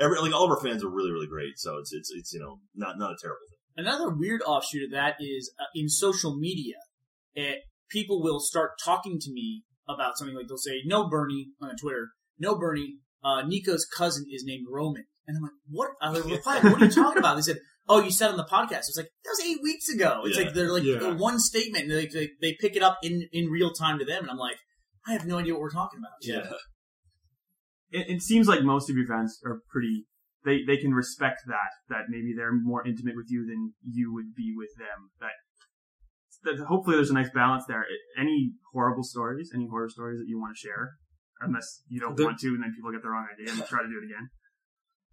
Every, 0.00 0.18
like 0.20 0.32
all 0.34 0.44
of 0.44 0.50
our 0.50 0.60
fans 0.60 0.82
are 0.84 0.90
really 0.90 1.12
really 1.12 1.28
great. 1.28 1.54
So 1.58 1.76
it's 1.78 1.92
it's 1.92 2.10
it's 2.18 2.32
you 2.32 2.40
know 2.40 2.60
not 2.74 2.98
not 2.98 3.12
a 3.12 3.16
terrible 3.20 3.44
thing. 3.50 3.57
Another 3.78 4.10
weird 4.10 4.42
offshoot 4.42 4.82
of 4.82 4.90
that 4.90 5.14
is 5.20 5.52
uh, 5.58 5.64
in 5.74 5.88
social 5.88 6.36
media, 6.36 6.74
it, 7.34 7.60
people 7.88 8.20
will 8.20 8.40
start 8.40 8.72
talking 8.84 9.18
to 9.20 9.30
me 9.32 9.62
about 9.88 10.18
something 10.18 10.34
like 10.36 10.46
they'll 10.48 10.58
say, 10.58 10.82
"No, 10.84 11.08
Burnie," 11.08 11.52
on 11.62 11.76
Twitter. 11.76 12.08
"No, 12.38 12.58
Burnie." 12.58 12.96
Uh, 13.24 13.42
Niko's 13.46 13.86
cousin 13.96 14.24
is 14.30 14.42
named 14.44 14.66
Roman, 14.70 15.04
and 15.26 15.36
I'm 15.36 15.42
like, 15.44 15.52
"What?" 15.70 15.90
I 16.02 16.10
replied, 16.18 16.64
"What 16.64 16.82
are 16.82 16.86
you 16.86 16.90
talking 16.90 17.18
about?" 17.18 17.36
They 17.36 17.42
said, 17.42 17.58
"Oh, 17.88 18.02
you 18.02 18.10
said 18.10 18.30
on 18.30 18.36
the 18.36 18.44
podcast." 18.44 18.88
It's 18.88 18.96
like 18.96 19.10
that 19.24 19.30
was 19.30 19.40
eight 19.40 19.58
weeks 19.62 19.88
ago. 19.88 20.22
It's 20.24 20.36
Yeah. 20.36 20.44
like 20.46 20.54
they're 20.54 20.72
like 20.72 20.82
Yeah. 20.82 20.96
uh, 20.96 21.14
one 21.16 21.38
statement, 21.38 21.84
and 21.84 21.92
they, 21.92 22.06
they 22.06 22.30
they 22.40 22.56
pick 22.60 22.74
it 22.74 22.82
up 22.82 22.98
in 23.04 23.28
in 23.32 23.46
real 23.48 23.72
time 23.72 23.98
to 24.00 24.04
them, 24.04 24.22
and 24.22 24.30
I'm 24.30 24.38
like, 24.38 24.56
I 25.06 25.12
have 25.12 25.24
no 25.24 25.38
idea 25.38 25.52
what 25.54 25.62
we're 25.62 25.70
talking 25.70 26.00
about. 26.00 26.12
It, 27.90 28.16
it 28.16 28.22
seems 28.22 28.48
like 28.48 28.62
most 28.62 28.90
of 28.90 28.96
your 28.96 29.06
fans 29.06 29.38
are 29.44 29.60
pretty. 29.70 30.04
They 30.48 30.58
they 30.66 30.78
can 30.84 30.92
respect 31.02 31.40
that 31.46 31.70
that 31.92 32.04
maybe 32.08 32.30
they're 32.36 32.52
more 32.72 32.82
intimate 32.90 33.16
with 33.20 33.28
you 33.28 33.40
than 33.50 33.60
you 33.84 34.06
would 34.14 34.30
be 34.34 34.48
with 34.56 34.72
them. 34.78 34.98
That 35.20 35.36
that 36.44 36.64
hopefully 36.66 36.96
there's 36.96 37.10
a 37.10 37.14
nice 37.22 37.30
balance 37.42 37.64
there. 37.68 37.84
Any 38.18 38.52
horrible 38.72 39.02
stories, 39.04 39.50
any 39.54 39.66
horror 39.68 39.90
stories 39.90 40.18
that 40.20 40.28
you 40.28 40.38
want 40.40 40.56
to 40.56 40.60
share, 40.66 40.84
unless 41.40 41.82
you 41.88 42.00
don't 42.00 42.16
There- 42.16 42.26
want 42.26 42.38
to, 42.40 42.48
and 42.54 42.62
then 42.62 42.72
people 42.74 42.90
get 42.92 43.02
the 43.02 43.10
wrong 43.10 43.26
idea 43.32 43.52
and 43.52 43.58
try 43.66 43.82
to 43.82 43.88
do 43.88 43.98
it 44.02 44.06
again. 44.10 44.26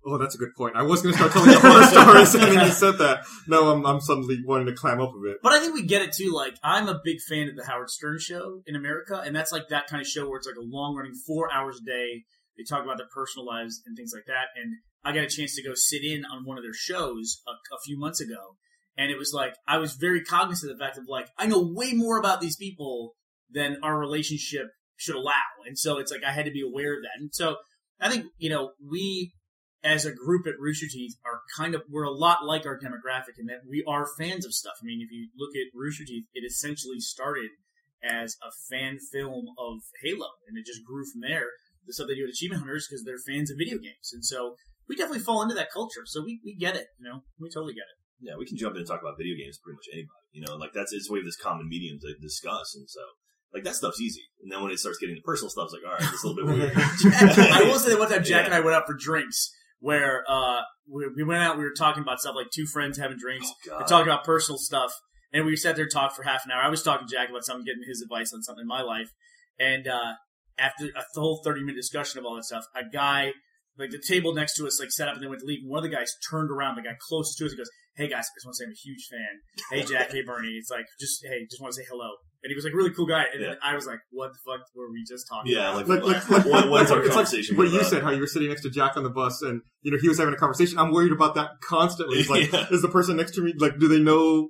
Oh, 0.08 0.20
that's 0.20 0.36
a 0.36 0.38
good 0.38 0.54
point. 0.56 0.76
I 0.76 0.84
was 0.84 1.02
going 1.02 1.14
to 1.14 1.18
start 1.18 1.32
telling 1.34 1.50
you 1.50 1.60
horror 1.60 1.84
stories, 1.96 2.36
and 2.36 2.44
then 2.44 2.66
you 2.68 2.72
said 2.72 3.00
that. 3.00 3.26
No, 3.48 3.72
I'm, 3.74 3.84
I'm 3.88 4.00
suddenly 4.00 4.38
wanting 4.46 4.68
to 4.68 4.74
clam 4.74 5.02
up 5.02 5.10
a 5.10 5.20
bit. 5.20 5.38
But 5.42 5.54
I 5.54 5.60
think 5.60 5.74
we 5.74 5.82
get 5.84 6.04
it 6.04 6.14
too. 6.14 6.32
Like, 6.32 6.54
I'm 6.64 6.88
a 6.88 7.02
big 7.04 7.18
fan 7.28 7.50
of 7.50 7.56
the 7.56 7.66
Howard 7.66 7.90
Stern 7.90 8.20
show 8.20 8.62
in 8.68 8.76
America, 8.76 9.16
and 9.26 9.36
that's 9.36 9.52
like 9.52 9.70
that 9.70 9.88
kind 9.88 10.00
of 10.02 10.08
show 10.08 10.30
where 10.30 10.38
it's 10.38 10.46
like 10.46 10.58
a 10.58 10.62
long 10.78 10.96
running 10.96 11.16
four 11.26 11.52
hours 11.52 11.80
a 11.82 11.86
day. 11.86 12.24
They 12.58 12.64
talk 12.64 12.84
about 12.84 12.98
their 12.98 13.12
personal 13.14 13.46
lives 13.46 13.82
and 13.86 13.96
things 13.96 14.12
like 14.14 14.26
that. 14.28 14.48
And 14.56 14.78
I 15.04 15.12
got 15.14 15.24
a 15.24 15.30
chance 15.30 15.56
to 15.56 15.64
go 15.64 15.74
sit 15.76 16.04
in 16.04 16.26
on 16.26 16.46
one 16.46 16.58
of 16.58 16.64
their 16.64 16.74
shows 16.74 17.42
a, 17.48 17.52
a 17.52 17.80
few 17.86 17.98
months 17.98 18.20
ago, 18.20 18.56
and 18.98 19.12
it 19.12 19.18
was 19.18 19.32
like 19.34 19.56
I 19.68 19.78
was 19.78 19.94
very 19.96 20.24
cognizant 20.24 20.72
of 20.72 20.78
the 20.78 20.84
fact 20.84 20.98
of 20.98 21.06
like 21.08 21.28
I 21.38 21.46
know 21.46 21.62
way 21.62 21.94
more 21.94 22.18
about 22.18 22.42
these 22.42 22.56
people 22.56 23.14
than 23.52 23.78
our 23.84 24.00
relationship 24.00 24.68
should 24.98 25.16
allow, 25.16 25.34
and 25.68 25.78
so 25.78 26.00
it's 26.00 26.12
like 26.12 26.24
I 26.24 26.32
had 26.32 26.46
to 26.46 26.52
be 26.52 26.64
aware 26.64 26.96
of 26.96 27.04
that. 27.04 27.20
And 27.20 27.30
so 27.34 27.58
I 28.00 28.10
think 28.10 28.26
you 28.38 28.50
know 28.50 28.72
we 28.84 29.32
as 29.84 30.06
a 30.06 30.12
group 30.12 30.48
at 30.48 30.60
Rooster 30.60 30.88
Teeth 30.90 31.14
are 31.24 31.42
kind 31.56 31.76
of 31.76 31.84
we're 31.88 32.04
a 32.04 32.12
lot 32.12 32.44
like 32.44 32.66
our 32.66 32.80
demographic 32.80 33.38
in 33.38 33.46
that 33.46 33.62
we 33.70 33.84
are 33.88 34.08
fans 34.18 34.46
of 34.46 34.54
stuff. 34.54 34.74
I 34.82 34.86
mean, 34.86 35.02
if 35.02 35.12
you 35.12 35.30
look 35.38 35.56
at 35.56 35.78
Rooster 35.78 36.06
Teeth, 36.06 36.26
it 36.34 36.44
essentially 36.44 37.00
started 37.00 37.52
as 38.04 38.38
a 38.42 38.52
fan 38.70 38.98
film 39.12 39.46
of 39.60 39.82
Halo, 40.04 40.30
and 40.48 40.58
it 40.58 40.66
just 40.66 40.84
grew 40.84 41.06
from 41.06 41.22
there. 41.22 41.50
The 41.88 41.94
stuff 41.94 42.08
they 42.08 42.16
do 42.16 42.24
at 42.24 42.30
Achievement 42.30 42.62
Hunters 42.62 42.88
because 42.90 43.04
they're 43.04 43.20
fans 43.22 43.52
of 43.52 43.58
video 43.58 43.78
games, 43.78 44.12
and 44.14 44.24
so 44.26 44.56
we 44.90 44.96
definitely 44.96 45.24
fall 45.24 45.42
into 45.42 45.56
that 45.56 45.72
culture. 45.72 46.02
So 46.06 46.22
we, 46.24 46.40
we 46.46 46.56
get 46.56 46.76
it, 46.76 46.88
you 47.00 47.10
know, 47.10 47.22
we 47.40 47.50
totally 47.50 47.74
get 47.74 47.86
it. 47.90 47.98
Yeah, 48.22 48.38
we 48.38 48.46
can 48.46 48.58
jump 48.58 48.76
in 48.76 48.80
and 48.80 48.88
talk 48.88 49.02
about 49.02 49.18
video 49.18 49.36
games 49.36 49.60
pretty 49.62 49.76
much 49.76 49.88
anybody. 49.92 50.24
You 50.32 50.42
know, 50.46 50.56
like 50.56 50.72
that's 50.74 50.94
it's 50.94 51.10
we 51.10 51.20
have 51.20 51.26
this 51.26 51.36
common 51.38 51.68
medium 51.70 51.98
to 52.02 52.14
discuss, 52.22 52.74
and 52.76 52.90
so 52.90 53.02
like 53.54 53.64
that 53.64 53.76
stuff's 53.76 54.02
easy. 54.02 54.24
And 54.44 54.52
then 54.52 54.62
when 54.64 54.72
it 54.72 54.80
starts 54.80 54.98
getting 55.00 55.16
to 55.16 55.22
personal 55.22 55.50
stuff, 55.50 55.70
it's 55.72 55.76
like, 55.80 55.86
all 55.86 55.98
right, 55.98 56.14
it's 56.14 56.24
a 56.24 56.28
little 56.28 56.46
bit 56.46 56.58
weird. 56.58 56.74
I 56.76 57.64
will 57.66 57.80
say 57.80 57.90
that 57.92 58.00
one 58.00 58.10
time 58.10 58.24
Jack 58.24 58.42
Yeah. 58.42 58.46
and 58.46 58.54
I 58.54 58.60
went 58.62 58.76
out 58.76 58.86
for 58.88 58.94
drinks 58.96 59.52
where 59.80 60.24
uh, 60.28 60.62
we, 60.90 61.08
we 61.16 61.24
went 61.24 61.44
out, 61.44 61.58
we 61.58 61.64
were 61.64 61.74
talking 61.78 62.02
about 62.02 62.20
stuff 62.20 62.36
like 62.36 62.48
two 62.54 62.66
friends 62.66 62.98
having 62.98 63.18
drinks, 63.18 63.48
Oh, 63.72 63.78
and 63.78 63.88
talking 63.88 64.08
about 64.12 64.24
personal 64.24 64.58
stuff, 64.58 64.92
and 65.34 65.46
we 65.46 65.56
sat 65.56 65.76
there 65.76 65.84
and 65.86 65.92
talked 65.92 66.16
for 66.16 66.24
half 66.24 66.44
an 66.46 66.52
hour. 66.52 66.62
I 66.62 66.70
was 66.70 66.82
talking 66.84 67.08
to 67.08 67.14
Jack 67.14 67.30
about 67.30 67.44
something, 67.46 67.66
getting 67.66 67.84
his 67.88 68.02
advice 68.02 68.34
on 68.34 68.42
something 68.44 68.64
in 68.64 68.68
my 68.68 68.82
life, 68.82 69.12
and 69.60 69.88
uh, 69.88 70.14
after 70.58 70.86
a 70.86 71.04
whole 71.20 71.42
thirty 71.44 71.62
minute 71.62 71.76
discussion 71.76 72.20
of 72.20 72.26
all 72.26 72.36
that 72.36 72.46
stuff, 72.46 72.66
a 72.76 72.84
guy 72.92 73.34
like 73.78 73.90
the 73.92 74.02
table 74.08 74.34
next 74.34 74.56
to 74.56 74.66
us 74.66 74.80
like 74.80 74.92
set 74.92 75.08
up 75.10 75.16
and 75.16 75.24
they 75.24 75.28
went 75.28 75.42
to 75.42 75.46
leave, 75.46 75.60
and 75.62 75.70
one 75.70 75.84
of 75.84 75.90
the 75.90 75.96
guys 75.96 76.14
turned 76.30 76.50
around, 76.52 76.76
the 76.76 76.82
guy 76.82 76.96
closest 77.10 77.38
to 77.40 77.46
us, 77.46 77.52
and 77.52 77.58
goes, 77.58 77.70
"Hey 77.98 78.08
guys, 78.08 78.24
I 78.24 78.32
just 78.38 78.46
want 78.46 78.54
to 78.56 78.58
say 78.60 78.66
I'm 78.66 78.72
a 78.72 78.82
huge 78.84 79.08
fan. 79.12 79.34
Hey 79.72 79.84
Jack, 79.84 80.12
hey 80.12 80.22
Burnie, 80.22 80.56
it's 80.58 80.70
like 80.72 80.86
just 81.00 81.24
hey, 81.26 81.46
just 81.50 81.62
want 81.62 81.74
to 81.74 81.82
say 81.82 81.88
hello." 81.90 82.10
And 82.44 82.52
he 82.52 82.56
was 82.56 82.64
like 82.64 82.76
really 82.76 82.92
cool 82.92 83.08
guy, 83.08 83.24
and 83.34 83.42
then 83.44 83.58
I 83.64 83.74
was 83.76 83.88
like, 83.88 84.00
"What 84.12 84.30
the 84.32 84.40
fuck 84.46 84.62
were 84.76 84.92
we 84.92 85.04
just 85.04 85.26
talking 85.28 85.52
Yeah, 85.52 85.72
about?" 85.74 85.88
like, 85.90 86.04
Like, 86.04 86.04
like, 86.04 86.30
like, 86.30 86.46
like, 86.46 86.54
what, 86.54 86.70
what's 86.70 86.92
our 86.92 87.00
it's 87.00 87.08
like 87.08 87.16
conversation? 87.16 87.58
what 87.58 87.64
been 87.66 87.74
you 87.74 87.84
said, 87.84 88.04
how 88.04 88.12
you 88.12 88.22
were 88.22 88.28
sitting 88.28 88.50
next 88.50 88.62
to 88.62 88.70
Jack 88.70 88.96
on 88.98 89.04
the 89.04 89.10
bus, 89.10 89.42
and 89.42 89.62
you 89.82 89.92
know 89.92 89.98
he 90.00 90.08
was 90.08 90.20
having 90.20 90.34
a 90.36 90.38
conversation. 90.38 90.78
I'm 90.78 90.92
worried 90.92 91.12
about 91.12 91.34
that 91.36 91.60
constantly. 91.68 92.20
It's 92.20 92.30
like, 92.30 92.52
Yeah. 92.54 92.68
is 92.70 92.82
the 92.84 92.88
person 92.88 93.18
next 93.18 93.34
to 93.36 93.42
me 93.42 93.54
like, 93.58 93.80
do 93.80 93.88
they 93.88 94.00
know 94.00 94.50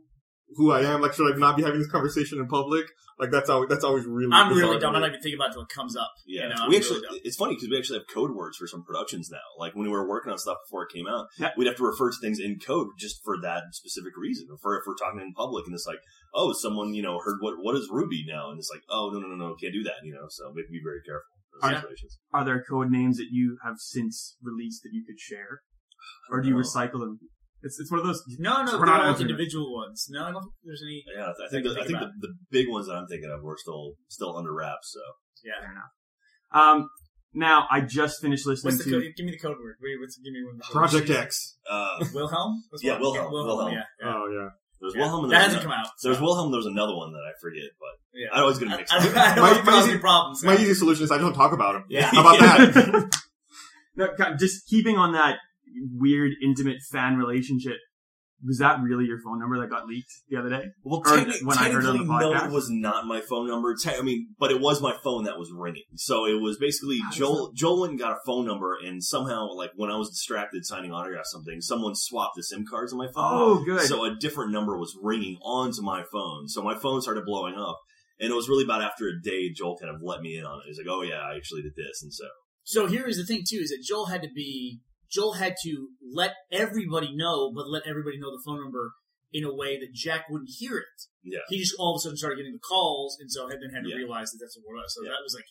who 0.56 0.72
I 0.72 0.82
am? 0.82 1.02
Like, 1.02 1.14
should 1.14 1.34
I 1.34 1.38
not 1.38 1.56
be 1.58 1.64
having 1.64 1.80
this 1.80 1.90
conversation 1.90 2.40
in 2.40 2.48
public? 2.48 2.86
Like, 3.18 3.32
that's 3.32 3.50
always 3.50 3.70
that's 3.70 3.84
always 3.86 4.06
really. 4.06 4.34
I'm 4.34 4.50
really 4.52 4.78
dumb. 4.80 4.92
me. 4.92 4.98
I'm 4.98 5.02
not 5.04 5.10
even 5.10 5.22
thinking 5.22 5.40
about 5.40 5.46
it 5.48 5.56
until 5.56 5.64
it 5.64 5.70
comes 5.70 5.96
up. 5.96 6.12
Yeah, 6.28 6.44
You 6.44 6.50
know, 6.50 6.56
I'm 6.64 6.70
we 6.70 6.76
really 6.76 6.86
actually. 6.86 7.02
dumb. 7.08 7.20
it's 7.24 7.38
funny 7.38 7.56
because 7.56 7.70
we 7.70 7.78
actually 7.78 8.00
have 8.00 8.08
code 8.14 8.32
words 8.36 8.58
for 8.58 8.68
some 8.68 8.84
productions 8.84 9.30
now. 9.32 9.46
Like 9.58 9.74
when 9.74 9.86
we 9.86 9.92
were 9.92 10.08
working 10.08 10.32
on 10.34 10.38
stuff 10.38 10.58
before 10.68 10.84
it 10.84 10.92
came 10.94 11.08
out, 11.08 11.28
Yeah. 11.40 11.52
we'd 11.56 11.68
have 11.68 11.78
to 11.78 11.84
refer 11.86 12.12
to 12.12 12.18
things 12.20 12.40
in 12.40 12.60
code 12.60 12.88
just 13.00 13.24
for 13.24 13.40
that 13.42 13.64
specific 13.72 14.18
reason. 14.18 14.48
For 14.62 14.76
if 14.78 14.84
we're 14.86 14.96
talking 15.00 15.22
in 15.22 15.32
public 15.34 15.66
and 15.66 15.74
it's 15.74 15.88
like, 15.88 16.00
oh, 16.34 16.52
someone 16.52 16.94
you 16.94 17.04
know 17.04 17.20
heard 17.24 17.38
what 17.40 17.56
what 17.62 17.76
is 17.78 17.88
Ruby 17.90 18.26
now, 18.28 18.50
and 18.52 18.60
it's 18.60 18.70
like, 18.74 18.84
oh 18.90 19.12
no 19.14 19.20
no 19.20 19.28
no 19.28 19.36
no, 19.48 19.56
can't 19.56 19.72
do 19.74 19.84
that. 19.84 20.04
You 20.04 20.14
know, 20.14 20.28
so 20.28 20.52
we 20.54 20.60
have 20.62 20.68
to 20.68 20.72
be 20.74 20.82
very 20.84 21.00
careful. 21.06 21.32
in 21.56 21.62
those 21.62 21.72
Yeah. 21.72 21.82
situations. 21.82 22.18
Are 22.34 22.44
there 22.44 22.64
code 22.70 22.92
names 22.92 23.16
that 23.16 23.28
you 23.32 23.58
have 23.64 23.76
since 23.80 24.36
released 24.44 24.84
that 24.84 24.92
you 24.92 25.06
could 25.08 25.18
share, 25.22 25.62
or 26.30 26.42
do 26.42 26.50
you 26.50 26.56
No. 26.56 26.60
recycle 26.60 27.00
them? 27.00 27.20
It's 27.66 27.80
it's 27.80 27.92
one 27.92 28.00
of 28.00 28.06
those. 28.06 28.24
No, 28.40 28.64
no, 28.64 28.78
We're 28.80 28.86
not 28.86 29.04
all 29.06 29.20
individual 29.20 29.74
ones. 29.76 30.06
No, 30.10 30.24
I 30.24 30.32
don't 30.32 30.44
think 30.44 30.54
there's 30.64 30.84
any. 30.86 31.04
Yeah, 31.18 31.30
I 31.32 31.34
think 31.50 31.50
Think 31.52 31.64
the, 31.76 31.82
I 31.82 31.86
think 31.88 32.00
the, 32.00 32.28
the 32.28 32.34
big 32.52 32.70
ones 32.70 32.88
that 32.88 32.94
I'm 32.94 33.08
thinking 33.08 33.30
of 33.32 33.42
were 33.44 33.58
still 33.58 33.94
still 34.08 34.38
under 34.38 34.54
wraps. 34.54 34.94
So 34.94 35.00
Yeah. 35.44 35.60
Fair 35.62 35.72
enough. 35.72 35.92
Um, 36.54 36.90
now 37.34 37.66
I 37.70 37.82
just 37.82 38.22
finished 38.22 38.46
listening 38.48 38.76
What's 38.76 38.86
the 38.86 38.92
to. 38.92 39.02
code? 39.02 39.12
Give 39.18 39.26
me 39.26 39.32
the 39.34 39.40
code 39.40 39.58
word. 39.62 39.76
Wait, 39.82 39.98
what's 40.00 40.18
give 40.24 40.32
me 40.32 40.44
one. 40.46 40.60
Project 40.72 41.10
X. 41.10 41.58
uh, 41.70 42.06
Wilhelm. 42.14 42.64
What's 42.70 42.84
Yeah, 42.84 42.94
one? 42.94 43.02
Wilhelm, 43.02 43.32
Wilhelm. 43.32 43.72
Yeah, 43.74 43.84
yeah. 44.00 44.14
Oh 44.16 44.28
yeah. 44.32 44.50
there's 44.80 44.94
Yeah. 44.96 45.02
Wilhelm 45.02 45.24
and 45.26 45.34
that 45.34 45.38
there's 45.40 45.46
hasn't 45.56 45.64
ano- 45.64 45.72
come 45.74 45.80
out. 45.86 45.92
There's 46.04 46.22
Wilhelm. 46.22 46.52
There's 46.52 46.66
another 46.68 46.96
one 46.96 47.12
that 47.12 47.24
I 47.28 47.34
forget, 47.42 47.70
but 47.80 47.94
Yeah. 48.14 48.28
I 48.32 48.42
always 48.42 48.60
get 48.60 48.66
them 48.66 48.76
I, 48.76 48.78
mixed 48.78 48.94
I, 48.94 48.98
up. 48.98 49.38
I 49.38 49.42
My- 49.42 49.58
to 49.58 49.64
my 49.64 49.80
easy- 49.90 49.98
problems. 49.98 50.44
My 50.44 50.54
easy 50.56 50.74
solution 50.76 51.04
is 51.04 51.12
I 51.12 51.18
don't 51.18 51.34
talk 51.34 51.52
about 51.52 51.76
him. 51.76 51.84
yeah. 51.90 52.12
How 52.14 52.22
about 52.22 52.40
that? 52.40 53.20
No, 53.98 54.10
just 54.38 54.68
keeping 54.68 54.98
on 54.98 55.14
that 55.14 55.38
weird, 55.98 56.32
intimate 56.44 56.78
fan 56.92 57.18
relationship. 57.18 57.78
Was 58.46 58.60
that 58.60 58.80
really 58.84 59.06
your 59.06 59.20
phone 59.24 59.40
number 59.40 59.60
that 59.62 59.70
got 59.70 59.88
leaked 59.88 60.12
the 60.30 60.38
other 60.38 60.50
day? 60.50 60.66
Well, 60.84 61.00
Or 61.00 61.04
techni- 61.06 61.44
when 61.44 61.58
I 61.58 61.72
heard 61.72 61.84
it 61.86 61.88
on 61.88 61.98
the 61.98 62.04
technically, 62.04 62.34
no, 62.34 62.46
it 62.46 62.52
was 62.52 62.70
not 62.70 63.08
my 63.08 63.22
phone 63.22 63.48
number. 63.48 63.74
Te- 63.76 63.96
I 63.96 64.02
mean, 64.02 64.36
but 64.38 64.52
it 64.52 64.60
was 64.60 64.82
my 64.82 64.94
phone 65.04 65.24
that 65.24 65.40
was 65.40 65.52
ringing. 65.56 65.84
So 65.96 66.26
it 66.26 66.40
was 66.42 66.58
basically 66.58 67.00
How 67.00 67.12
Joel. 67.12 67.52
Joel 67.56 67.96
got 67.96 68.12
a 68.12 68.18
phone 68.26 68.46
number, 68.46 68.78
and 68.86 69.02
somehow, 69.04 69.48
like 69.54 69.72
when 69.76 69.90
I 69.90 69.96
was 69.98 70.10
distracted 70.10 70.66
signing 70.66 70.92
autographs, 70.92 71.32
something, 71.32 71.62
someone 71.62 71.96
swapped 71.96 72.34
the 72.36 72.44
SIM 72.44 72.66
cards 72.70 72.92
on 72.92 73.00
my 73.00 73.08
phone. 73.08 73.42
Oh, 73.42 73.64
good. 73.66 73.82
So 73.88 74.04
a 74.04 74.14
different 74.16 74.52
number 74.52 74.78
was 74.78 74.96
ringing 75.02 75.38
onto 75.42 75.82
my 75.82 76.04
phone. 76.12 76.48
So 76.50 76.62
my 76.62 76.76
phone 76.78 77.02
started 77.02 77.24
blowing 77.26 77.56
up. 77.56 77.80
And 78.20 78.32
it 78.32 78.36
was 78.36 78.48
really 78.48 78.64
about 78.64 78.82
after 78.82 79.08
a 79.08 79.22
day, 79.22 79.50
Joel 79.52 79.78
kind 79.78 79.94
of 79.94 80.02
let 80.02 80.22
me 80.22 80.38
in 80.38 80.46
on 80.46 80.60
it. 80.60 80.68
He's 80.68 80.78
like, 80.78 80.88
"Oh 80.90 81.02
yeah, 81.02 81.20
I 81.20 81.36
actually 81.36 81.64
did 81.64 81.74
this," 81.76 82.02
and 82.02 82.14
so 82.14 82.26
So 82.64 82.88
here 82.88 83.06
is 83.08 83.18
the 83.18 83.26
thing 83.26 83.44
too: 83.48 83.58
is 83.58 83.70
that 83.70 83.84
Joel 83.84 84.06
had 84.06 84.22
to 84.22 84.30
be 84.34 84.80
Joel 85.12 85.34
had 85.34 85.56
to 85.64 85.90
let 86.02 86.34
everybody 86.52 87.16
know, 87.16 87.52
but 87.54 87.70
let 87.70 87.84
everybody 87.88 88.18
know 88.20 88.32
the 88.32 88.42
phone 88.46 88.62
number 88.64 88.92
in 89.32 89.44
a 89.44 89.54
way 89.54 89.78
that 89.80 89.94
Jack 89.94 90.26
wouldn't 90.30 90.50
hear 90.58 90.78
it. 90.78 90.98
yeah, 91.24 91.40
He 91.50 91.60
just 91.60 91.76
all 91.80 91.96
of 91.96 92.00
a 92.00 92.02
sudden 92.02 92.18
started 92.18 92.38
getting 92.38 92.54
the 92.54 92.60
calls, 92.60 93.18
and 93.20 93.30
so 93.32 93.48
had 93.50 93.60
then 93.62 93.72
had 93.74 93.84
to 93.84 93.90
Yeah. 93.90 93.96
realize 93.98 94.32
that 94.32 94.40
that's 94.42 94.56
what 94.58 94.64
it 94.72 94.82
was. 94.84 94.94
So 94.96 95.04
Yeah. 95.04 95.10
that 95.12 95.24
was 95.24 95.34
like 95.36 95.46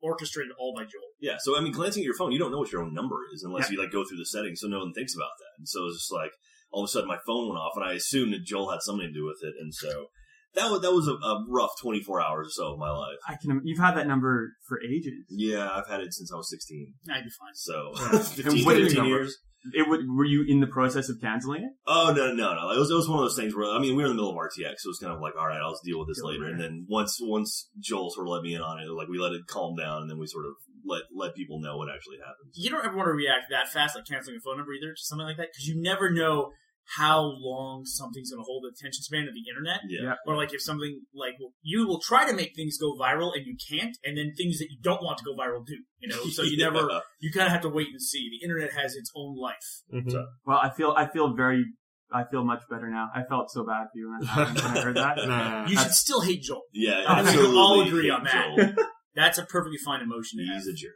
orchestrated 0.00 0.52
all 0.58 0.74
by 0.74 0.84
Joel. 0.84 1.10
yeah. 1.20 1.36
So 1.40 1.56
I 1.56 1.60
mean, 1.60 1.72
glancing 1.72 2.02
at 2.02 2.06
your 2.06 2.14
phone, 2.16 2.32
you 2.32 2.38
don't 2.38 2.50
know 2.52 2.58
what 2.58 2.70
your 2.72 2.82
own 2.82 2.94
number 2.94 3.26
is 3.34 3.42
unless 3.42 3.70
you 3.70 3.78
like 3.78 3.90
go 3.90 4.04
through 4.04 4.18
the 4.18 4.26
settings, 4.26 4.60
so 4.60 4.68
no 4.68 4.78
one 4.78 4.92
thinks 4.92 5.14
about 5.14 5.32
that. 5.38 5.58
And 5.58 5.68
so 5.68 5.86
it's 5.86 5.96
just 5.98 6.12
like 6.12 6.32
all 6.70 6.82
of 6.84 6.88
a 6.88 6.90
sudden 6.90 7.08
my 7.08 7.18
phone 7.26 7.48
went 7.48 7.58
off, 7.58 7.72
and 7.76 7.84
I 7.84 7.94
assumed 7.94 8.32
that 8.32 8.44
Joel 8.44 8.70
had 8.70 8.82
something 8.82 9.08
to 9.08 9.12
do 9.12 9.24
with 9.26 9.42
it, 9.42 9.54
and 9.58 9.74
so. 9.74 10.08
That 10.54 10.70
was 10.70 10.80
that 10.82 10.92
was 10.92 11.06
a, 11.08 11.12
a 11.12 11.44
rough 11.48 11.70
twenty 11.80 12.02
four 12.02 12.20
hours 12.20 12.48
or 12.48 12.50
so 12.50 12.72
of 12.72 12.78
my 12.78 12.90
life. 12.90 13.18
I 13.28 13.36
can. 13.40 13.60
You've 13.64 13.78
had 13.78 13.94
that 13.96 14.06
number 14.06 14.52
for 14.68 14.78
ages. 14.82 15.12
Yeah, 15.28 15.68
I've 15.70 15.88
had 15.88 16.00
it 16.00 16.12
since 16.14 16.32
I 16.32 16.36
was 16.36 16.50
sixteen. 16.50 16.94
I'd 17.10 17.24
be 17.24 17.30
fine. 17.38 17.54
So 17.54 17.92
Yeah. 17.94 18.18
15, 18.18 18.46
And 18.56 18.66
what 18.66 18.76
is 18.78 18.92
15 18.94 19.04
years. 19.04 19.36
It 19.74 19.88
would. 19.88 20.00
Were 20.08 20.24
you 20.24 20.44
in 20.48 20.60
the 20.60 20.68
process 20.68 21.08
of 21.08 21.20
canceling 21.20 21.64
it? 21.64 21.72
Oh 21.86 22.14
no, 22.16 22.32
no, 22.32 22.54
no! 22.54 22.70
It 22.70 22.78
was 22.78 22.90
it 22.90 22.94
was 22.94 23.08
one 23.08 23.18
of 23.18 23.24
those 23.24 23.36
things 23.36 23.54
where 23.56 23.66
I 23.68 23.80
mean 23.80 23.96
we 23.96 24.02
were 24.04 24.08
in 24.08 24.16
the 24.16 24.22
middle 24.22 24.30
of 24.30 24.36
RTX, 24.36 24.78
so 24.78 24.86
it 24.86 24.94
was 24.94 25.00
kind 25.02 25.12
of 25.12 25.20
like, 25.20 25.34
all 25.38 25.46
right, 25.48 25.60
I'll 25.60 25.72
just 25.72 25.82
deal 25.84 25.98
with 25.98 26.06
this 26.08 26.18
Deal 26.18 26.28
later. 26.30 26.46
it. 26.46 26.52
And 26.52 26.60
then 26.60 26.86
once 26.88 27.18
once 27.20 27.68
Joel 27.80 28.08
sort 28.10 28.28
of 28.28 28.32
let 28.32 28.42
me 28.42 28.54
in 28.54 28.62
on 28.62 28.78
it, 28.78 28.86
like 28.88 29.08
we 29.08 29.18
let 29.18 29.32
it 29.32 29.42
calm 29.48 29.74
down, 29.76 30.02
and 30.02 30.10
then 30.10 30.16
we 30.16 30.26
sort 30.28 30.46
of 30.46 30.52
let 30.86 31.02
let 31.12 31.34
people 31.34 31.60
know 31.60 31.76
what 31.76 31.88
actually 31.92 32.18
happened. 32.18 32.54
You 32.54 32.70
don't 32.70 32.86
ever 32.86 32.96
want 32.96 33.08
to 33.08 33.12
react 33.18 33.50
that 33.50 33.68
fast, 33.68 33.96
like 33.96 34.06
canceling 34.06 34.36
a 34.36 34.40
phone 34.40 34.56
number 34.58 34.72
either, 34.72 34.92
to 34.94 35.02
something 35.02 35.26
like 35.26 35.36
that, 35.36 35.48
because 35.52 35.66
you 35.66 35.74
never 35.82 36.08
know 36.08 36.52
how 36.96 37.20
long 37.20 37.84
something's 37.84 38.30
going 38.30 38.40
to 38.40 38.46
hold 38.46 38.64
the 38.64 38.68
attention 38.72 39.02
span 39.02 39.28
of 39.28 39.34
the 39.34 39.44
internet. 39.50 39.80
Yeah, 39.88 40.00
Yeah. 40.02 40.14
Or 40.26 40.36
like 40.36 40.54
if 40.54 40.62
something 40.62 41.00
like 41.14 41.34
well, 41.40 41.52
you 41.62 41.86
will 41.86 42.00
try 42.00 42.26
to 42.26 42.34
make 42.34 42.52
things 42.56 42.78
go 42.78 42.94
viral 42.98 43.32
and 43.34 43.44
you 43.46 43.56
can't, 43.70 43.96
and 44.04 44.16
then 44.16 44.32
things 44.36 44.58
that 44.58 44.68
you 44.70 44.78
don't 44.82 45.02
want 45.02 45.18
to 45.18 45.24
go 45.24 45.34
viral 45.36 45.64
do. 45.66 45.76
You 45.98 46.08
know, 46.08 46.22
so 46.30 46.42
you 46.42 46.56
never 46.66 47.02
you 47.20 47.30
kind 47.32 47.46
of 47.46 47.52
have 47.52 47.62
to 47.62 47.68
wait 47.68 47.88
and 47.88 48.00
see. 48.00 48.28
The 48.30 48.44
internet 48.44 48.72
has 48.72 48.94
its 48.96 49.10
own 49.14 49.36
life. 49.36 49.68
Mhm. 49.92 50.10
So- 50.10 50.26
Well, 50.46 50.58
I 50.62 50.70
feel. 50.70 50.94
I 50.96 51.06
feel 51.06 51.34
very. 51.34 51.64
I 52.10 52.24
feel 52.30 52.42
much 52.42 52.62
better 52.70 52.88
now. 52.88 53.08
I 53.14 53.22
felt 53.28 53.50
so 53.50 53.66
bad 53.66 53.88
for 53.92 53.98
you 53.98 54.10
when, 54.10 54.20
that 54.20 54.26
happened, 54.28 54.56
when 54.62 54.78
I 54.78 54.80
heard 54.80 54.96
that. 54.96 55.16
Nah. 55.28 55.66
You 55.68 55.76
should 55.76 55.92
still 55.92 56.22
hate 56.22 56.40
Joel. 56.42 56.62
Yeah, 56.72 57.04
I 57.06 57.16
think 57.16 57.26
we 57.26 57.30
absolutely. 57.32 57.58
all 57.58 57.86
agree 57.86 58.08
on 58.10 58.24
that. 58.24 58.46
Joel. 58.56 58.74
That's 59.14 59.36
a 59.36 59.44
perfectly 59.44 59.76
fine 59.84 60.00
emotion. 60.00 60.38
He's 60.38 60.66
a 60.66 60.72
jerk. 60.72 60.92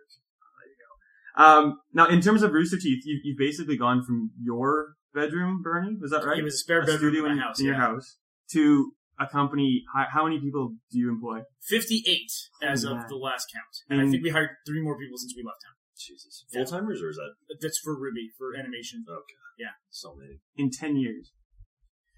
Um, 1.36 1.78
now, 1.92 2.08
in 2.08 2.20
terms 2.20 2.42
of 2.42 2.52
Rooster 2.52 2.76
Teeth, 2.78 3.02
you, 3.04 3.20
you've 3.24 3.38
basically 3.38 3.76
gone 3.76 4.04
from 4.04 4.30
your 4.42 4.94
bedroom, 5.14 5.62
Burnie, 5.62 5.96
was 6.00 6.10
that 6.10 6.24
right? 6.24 6.38
It 6.38 6.44
was 6.44 6.54
a 6.54 6.58
spare 6.58 6.80
a 6.80 6.86
bedroom 6.86 6.98
studio 7.12 7.24
in 7.26 7.32
in, 7.32 7.38
my 7.38 7.42
house. 7.44 7.60
in 7.60 7.66
your 7.66 7.74
house 7.76 8.16
to 8.52 8.92
a 9.20 9.26
company. 9.26 9.82
How, 9.94 10.06
how 10.12 10.24
many 10.24 10.40
people 10.40 10.74
do 10.90 10.98
you 10.98 11.10
employ? 11.10 11.40
58 11.68 12.18
as 12.62 12.84
Holy 12.84 12.98
of 12.98 13.08
the 13.08 13.16
last 13.16 13.46
count. 13.52 13.74
And 13.90 14.06
I 14.06 14.10
think 14.10 14.22
we 14.22 14.30
hired 14.30 14.50
three 14.66 14.82
more 14.82 14.98
people 14.98 15.18
since 15.18 15.34
we 15.36 15.42
left 15.42 15.58
town. 15.64 15.74
Jesus, 15.98 16.44
full 16.52 16.64
timers 16.64 17.00
or 17.02 17.10
is 17.10 17.16
that 17.16 17.34
That's 17.60 17.78
for 17.78 17.96
Ruby, 17.96 18.30
for 18.36 18.56
animation. 18.58 19.04
Okay. 19.08 19.34
Yeah. 19.58 19.68
So 19.90 20.16
many? 20.18 20.40
In 20.56 20.70
ten 20.70 20.96
years, 20.96 21.30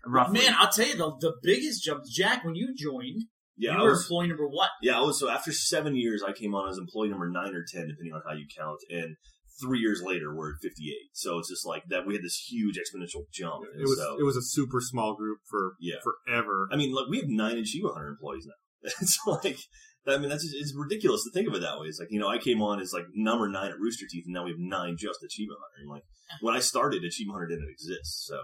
roughly. 0.06 0.40
Man, 0.40 0.54
I'll 0.58 0.70
tell 0.70 0.86
you, 0.86 0.96
the, 0.96 1.10
the 1.20 1.34
biggest 1.42 1.84
jump, 1.84 2.04
Jack, 2.10 2.44
when 2.44 2.54
you 2.54 2.74
joined, 2.74 3.24
Yeah, 3.58 3.72
you 3.72 3.78
I 3.78 3.82
were 3.82 3.90
was, 3.90 4.02
employee 4.04 4.28
number 4.28 4.48
what? 4.48 4.70
yeah, 4.80 4.96
I 4.96 5.02
was. 5.02 5.18
So 5.20 5.28
after 5.28 5.52
seven 5.52 5.96
years, 5.96 6.22
I 6.26 6.32
came 6.32 6.54
on 6.54 6.70
as 6.70 6.78
employee 6.78 7.08
number 7.10 7.28
nine 7.28 7.54
or 7.54 7.64
ten, 7.68 7.88
depending 7.88 8.14
on 8.14 8.22
how 8.26 8.32
you 8.34 8.46
count, 8.56 8.78
and. 8.88 9.16
Three 9.62 9.78
years 9.78 10.02
later, 10.04 10.34
we're 10.34 10.50
at 10.54 10.62
58. 10.62 10.94
So 11.12 11.38
it's 11.38 11.48
just 11.48 11.64
like 11.64 11.84
that. 11.88 12.06
We 12.06 12.14
had 12.14 12.24
this 12.24 12.36
huge 12.50 12.76
exponential 12.76 13.22
jump. 13.32 13.62
It 13.78 13.82
was 13.82 13.98
so, 13.98 14.16
it 14.18 14.24
was 14.24 14.36
a 14.36 14.42
super 14.42 14.80
small 14.80 15.14
group 15.14 15.38
for 15.48 15.74
Yeah. 15.80 15.96
forever. 16.02 16.68
I 16.72 16.76
mean, 16.76 16.92
like 16.92 17.06
we 17.08 17.18
have 17.18 17.28
nine 17.28 17.56
Achievement 17.58 17.94
Hunter 17.94 18.08
employees 18.10 18.46
now. 18.46 18.90
It's 19.00 19.18
like, 19.26 19.58
I 20.06 20.18
mean, 20.18 20.28
that's 20.28 20.42
just, 20.42 20.56
it's 20.58 20.74
ridiculous 20.76 21.22
to 21.24 21.30
think 21.32 21.48
of 21.48 21.54
it 21.54 21.60
that 21.60 21.78
way. 21.78 21.86
It's 21.86 21.98
like, 22.00 22.08
you 22.10 22.18
know, 22.20 22.28
I 22.28 22.38
came 22.38 22.60
on 22.60 22.80
as 22.80 22.92
like 22.92 23.06
number 23.14 23.48
nine 23.48 23.70
at 23.70 23.78
Rooster 23.78 24.06
Teeth, 24.10 24.24
and 24.26 24.34
now 24.34 24.44
we 24.44 24.50
have 24.50 24.58
nine 24.60 24.96
just 24.98 25.22
Achievement 25.22 25.60
Hunter. 25.62 25.80
And 25.82 25.90
like, 25.90 26.02
when 26.40 26.54
I 26.54 26.60
started, 26.60 27.04
Achievement 27.04 27.38
Hunter 27.38 27.54
didn't 27.54 27.70
exist. 27.70 28.26
So, 28.26 28.36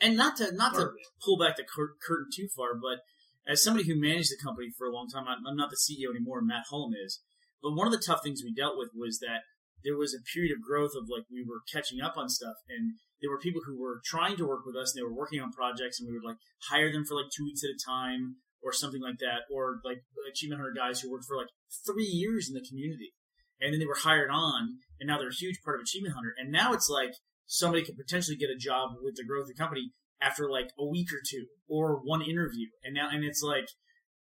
And 0.00 0.16
not 0.16 0.36
to 0.38 0.50
not 0.54 0.72
to 0.74 0.78
Part 0.80 0.88
of 0.88 0.94
it. 0.98 1.06
pull 1.24 1.38
back 1.38 1.56
the 1.56 1.62
cur- 1.64 1.94
curtain 2.04 2.28
too 2.34 2.48
far, 2.56 2.74
but 2.74 3.00
as 3.46 3.62
somebody 3.62 3.86
who 3.86 4.00
managed 4.00 4.30
the 4.32 4.40
company 4.42 4.68
for 4.76 4.86
a 4.88 4.92
long 4.92 5.06
time, 5.12 5.28
I'm, 5.28 5.46
I'm 5.46 5.56
not 5.56 5.68
the 5.70 5.76
CEO 5.76 6.10
anymore. 6.10 6.40
Matt 6.42 6.64
Hullum 6.72 6.92
is. 6.96 7.20
But 7.62 7.76
one 7.76 7.86
of 7.86 7.92
the 7.92 8.02
tough 8.04 8.20
things 8.24 8.42
we 8.42 8.52
dealt 8.52 8.76
with 8.76 8.90
was 8.96 9.20
that 9.20 9.44
there 9.84 9.96
was 9.96 10.16
a 10.16 10.24
period 10.32 10.56
of 10.56 10.64
growth 10.64 10.92
of 10.96 11.06
like 11.12 11.28
we 11.30 11.44
were 11.44 11.60
catching 11.70 12.00
up 12.00 12.16
on 12.16 12.28
stuff, 12.28 12.56
and 12.68 12.96
there 13.20 13.30
were 13.30 13.38
people 13.38 13.62
who 13.64 13.78
were 13.80 14.00
trying 14.04 14.36
to 14.36 14.48
work 14.48 14.64
with 14.64 14.76
us, 14.76 14.92
and 14.92 14.98
they 14.98 15.06
were 15.06 15.14
working 15.14 15.40
on 15.40 15.52
projects, 15.52 16.00
and 16.00 16.08
we 16.08 16.16
would 16.16 16.26
like 16.26 16.40
hire 16.70 16.90
them 16.90 17.04
for 17.04 17.14
like 17.14 17.30
two 17.30 17.44
weeks 17.44 17.62
at 17.62 17.76
a 17.76 17.78
time 17.78 18.40
or 18.64 18.72
something 18.72 19.02
like 19.02 19.20
that, 19.20 19.44
or 19.52 19.78
like 19.84 20.00
achievement 20.24 20.60
hunter 20.60 20.74
guys 20.74 21.00
who 21.00 21.12
worked 21.12 21.28
for 21.28 21.36
like 21.36 21.52
three 21.84 22.08
years 22.08 22.48
in 22.48 22.54
the 22.56 22.64
community, 22.64 23.12
and 23.60 23.72
then 23.72 23.78
they 23.78 23.86
were 23.86 24.02
hired 24.02 24.32
on, 24.32 24.80
and 24.98 25.06
now 25.06 25.18
they're 25.18 25.28
a 25.28 25.42
huge 25.44 25.60
part 25.62 25.76
of 25.76 25.84
achievement 25.84 26.14
hunter, 26.14 26.32
and 26.36 26.50
now 26.50 26.72
it's 26.72 26.88
like 26.88 27.12
somebody 27.46 27.84
could 27.84 27.96
potentially 27.96 28.36
get 28.36 28.50
a 28.50 28.56
job 28.56 28.96
with 29.02 29.16
the 29.16 29.24
growth 29.24 29.44
of 29.44 29.52
the 29.52 29.62
company 29.62 29.92
after 30.20 30.48
like 30.48 30.70
a 30.78 30.86
week 30.86 31.08
or 31.12 31.20
two 31.20 31.46
or 31.68 32.00
one 32.02 32.22
interview 32.22 32.66
and 32.82 32.94
now 32.94 33.08
and 33.10 33.24
it's 33.24 33.42
like 33.42 33.68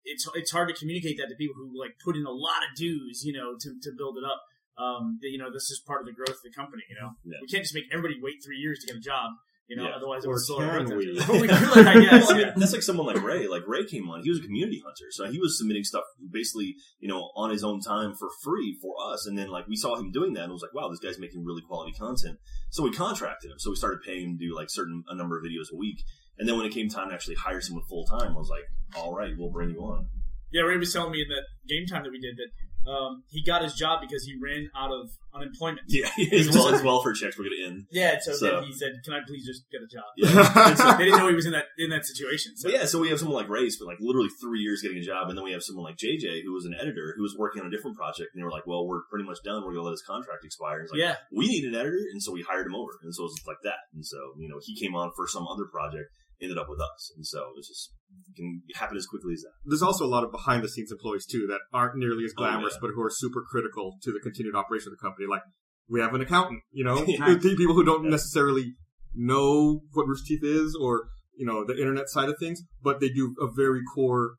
it's 0.04 0.28
it's 0.36 0.52
hard 0.52 0.70
to 0.70 0.76
communicate 0.76 1.18
that 1.18 1.28
to 1.28 1.36
people 1.36 1.56
who 1.58 1.78
like 1.78 1.92
put 2.04 2.16
in 2.16 2.26
a 2.26 2.32
lot 2.32 2.64
of 2.64 2.76
dues 2.76 3.22
you 3.24 3.34
know 3.34 3.54
to, 3.60 3.76
to 3.82 3.92
build 3.98 4.18
it 4.18 4.24
up 4.24 4.42
um 4.78 5.18
that, 5.22 5.30
you 5.30 5.38
know 5.38 5.52
this 5.52 5.70
is 5.70 5.82
part 5.86 6.02
of 6.02 6.06
the 6.08 6.14
growth 6.14 6.30
of 6.38 6.44
the 6.44 6.52
company 6.56 6.84
you 6.90 6.96
know 7.00 7.12
Yeah. 7.24 7.38
we 7.42 7.48
can't 7.48 7.64
just 7.64 7.76
make 7.76 7.86
everybody 7.92 8.16
wait 8.22 8.36
three 8.46 8.58
years 8.58 8.80
to 8.80 8.88
get 8.88 8.96
a 8.96 9.00
job 9.00 9.32
you 9.68 9.76
know 9.78 9.84
Yeah. 9.84 9.96
otherwise 9.96 10.24
it 10.24 10.28
Or 10.28 10.34
would 10.34 10.46
slow 10.46 10.60
our 10.64 10.78
can 10.78 10.86
growth 10.88 11.00
we? 11.00 11.12
we 11.42 11.48
could 11.48 11.88
I 11.88 12.00
guess 12.00 12.28
Well, 12.28 12.32
I 12.32 12.38
mean, 12.38 12.48
yeah. 12.48 12.54
that's 12.58 12.74
like 12.74 12.82
someone 12.82 13.08
like 13.08 13.22
Ray. 13.24 13.48
Like 13.48 13.64
Ray 13.68 13.86
came 13.86 14.10
on, 14.10 14.24
he 14.24 14.30
was 14.30 14.40
a 14.40 14.44
community 14.44 14.82
hunter, 14.84 15.08
so 15.12 15.32
he 15.32 15.40
was 15.40 15.58
submitting 15.58 15.84
stuff 15.84 16.04
basically, 16.32 16.76
you 17.00 17.08
know, 17.08 17.32
on 17.36 17.52
his 17.52 17.64
own 17.64 17.80
time 17.80 18.14
for 18.20 18.28
free 18.44 18.78
for 18.82 18.94
us. 19.12 19.26
And 19.28 19.38
then 19.38 19.48
like 19.50 19.68
we 19.68 19.76
saw 19.78 19.96
him 19.96 20.12
doing 20.12 20.34
that, 20.34 20.44
and 20.46 20.52
was 20.52 20.62
like, 20.62 20.74
wow, 20.74 20.90
this 20.90 21.00
guy's 21.00 21.20
making 21.20 21.44
really 21.46 21.62
quality 21.62 21.94
content. 21.98 22.38
So 22.70 22.84
we 22.84 22.92
contracted 22.92 23.52
him. 23.52 23.60
So 23.60 23.70
we 23.70 23.76
started 23.78 24.00
paying 24.06 24.24
him 24.32 24.38
to 24.40 24.46
do 24.48 24.56
like 24.56 24.70
certain 24.70 25.04
a 25.08 25.16
number 25.16 25.38
of 25.38 25.44
videos 25.46 25.72
a 25.74 25.78
week. 25.78 26.04
And 26.38 26.48
then 26.50 26.58
when 26.58 26.66
it 26.66 26.74
came 26.74 26.90
time 26.90 27.10
to 27.10 27.14
actually 27.16 27.36
hire 27.36 27.62
someone 27.62 27.84
full 27.88 28.06
time, 28.06 28.32
I 28.34 28.38
was 28.38 28.50
like, 28.50 28.66
all 28.96 29.14
right, 29.16 29.32
we'll 29.38 29.52
bring 29.52 29.70
you 29.70 29.80
on. 29.80 30.08
yeah 30.52 30.64
Ray 30.64 30.76
was 30.78 30.92
telling 30.92 31.12
me 31.12 31.22
in 31.22 31.30
that 31.30 31.46
game 31.70 31.86
time 31.88 32.04
that 32.04 32.12
we 32.12 32.20
did 32.20 32.36
that 32.36 32.50
um 32.88 33.24
he 33.30 33.44
got 33.44 33.62
his 33.64 33.74
job 33.76 34.02
because 34.02 34.24
he 34.26 34.36
ran 34.42 34.70
out 34.76 34.92
of 34.92 35.10
unemployment 35.34 35.82
Yeah, 35.88 36.10
as 36.34 36.50
well 36.50 36.74
as 36.74 36.82
welfare 36.84 37.14
checks 37.14 37.38
were 37.38 37.44
going 37.46 37.56
to 37.58 37.66
end. 37.68 37.86
yeah 37.92 38.18
so, 38.20 38.34
So- 38.34 38.46
then 38.56 38.64
he 38.64 38.74
said 38.74 38.94
can 39.06 39.14
I 39.14 39.20
please 39.26 39.46
just 39.46 39.64
get 39.72 39.82
a 39.82 39.88
job 39.88 40.04
Yeah. 40.18 40.96
they 40.98 41.06
didn't 41.06 41.20
know 41.20 41.30
he 41.30 41.36
was 41.36 41.46
in 41.46 41.54
that 41.54 41.66
in 41.78 41.90
that 41.92 42.06
situation 42.06 42.58
so 42.58 42.68
But 42.70 42.78
yeah, 42.78 42.86
so 42.86 43.00
we 43.00 43.10
have 43.10 43.20
someone 43.20 43.38
like 43.38 43.50
Ray 43.50 43.70
spent 43.70 43.88
like 43.88 44.00
literally 44.02 44.30
three 44.42 44.60
years 44.60 44.82
getting 44.82 44.98
a 44.98 45.02
job, 45.06 45.30
and 45.30 45.38
then 45.38 45.46
we 45.46 45.52
have 45.54 45.64
someone 45.64 45.86
like 45.86 45.98
JJ 45.98 46.44
who 46.44 46.52
was 46.54 46.66
an 46.66 46.74
editor 46.80 47.14
who 47.16 47.22
was 47.24 47.36
working 47.38 47.62
on 47.62 47.68
a 47.68 47.72
different 47.72 47.96
project, 47.98 48.30
and 48.34 48.42
they 48.42 48.44
were 48.44 48.52
like, 48.52 48.66
"Well, 48.68 48.86
we're 48.88 49.04
pretty 49.10 49.26
much 49.26 49.38
done. 49.44 49.64
We're 49.64 49.74
gonna 49.74 49.84
let 49.86 49.92
his 49.92 50.02
contract 50.04 50.44
expire." 50.44 50.80
And 50.80 50.90
like, 50.90 51.00
yeah 51.00 51.16
we 51.32 51.48
need 51.48 51.64
an 51.66 51.76
editor, 51.76 51.98
and 52.12 52.22
so 52.22 52.32
we 52.32 52.42
hired 52.42 52.66
him 52.68 52.76
over, 52.76 52.92
and 53.04 53.14
so 53.14 53.24
it 53.24 53.32
was 53.32 53.42
like 53.48 53.62
that. 53.64 53.80
And 53.94 54.06
so 54.06 54.18
you 54.38 54.50
know, 54.50 54.60
he 54.62 54.76
came 54.80 54.96
on 54.96 55.12
for 55.16 55.28
some 55.28 55.48
other 55.48 55.66
project, 55.72 56.10
ended 56.42 56.58
up 56.58 56.68
with 56.70 56.80
us, 56.82 57.12
and 57.16 57.26
so 57.26 57.40
it 57.40 57.56
was 57.56 57.68
just 57.68 57.92
it 58.30 58.36
can 58.36 58.62
happen 58.76 58.98
as 58.98 59.06
quickly 59.06 59.34
as 59.34 59.42
that. 59.42 59.54
There's 59.66 59.82
also 59.82 60.06
a 60.06 60.12
lot 60.12 60.24
of 60.24 60.32
behind 60.32 60.64
the 60.64 60.70
scenes 60.70 60.92
employees 60.92 61.26
too 61.26 61.46
that 61.50 61.60
aren't 61.74 61.98
nearly 61.98 62.24
as 62.26 62.32
Oh, 62.38 62.42
glamorous, 62.42 62.74
yeah. 62.74 62.80
but 62.82 62.92
who 62.96 63.02
are 63.02 63.10
super 63.12 63.44
critical 63.50 63.98
to 64.04 64.12
the 64.12 64.20
continued 64.20 64.56
operation 64.56 64.90
of 64.92 64.98
the 64.98 65.02
company. 65.08 65.28
Like 65.30 65.44
we 65.90 66.00
have 66.02 66.14
an 66.14 66.22
accountant, 66.22 66.62
you 66.72 66.84
know, 66.84 67.04
Yeah. 67.08 67.38
people 67.42 67.74
who 67.76 67.84
don't 67.84 68.06
Yeah. 68.06 68.10
necessarily 68.12 68.76
know 69.14 69.82
what 69.94 70.08
Rooster 70.08 70.28
Teeth 70.28 70.44
is 70.44 70.76
or 70.80 71.10
you 71.38 71.46
know 71.46 71.66
the 71.66 71.78
internet 71.80 72.10
side 72.10 72.30
of 72.30 72.36
things, 72.40 72.62
but 72.82 73.00
they 73.00 73.10
do 73.10 73.36
a 73.42 73.48
very 73.52 73.82
core 73.96 74.36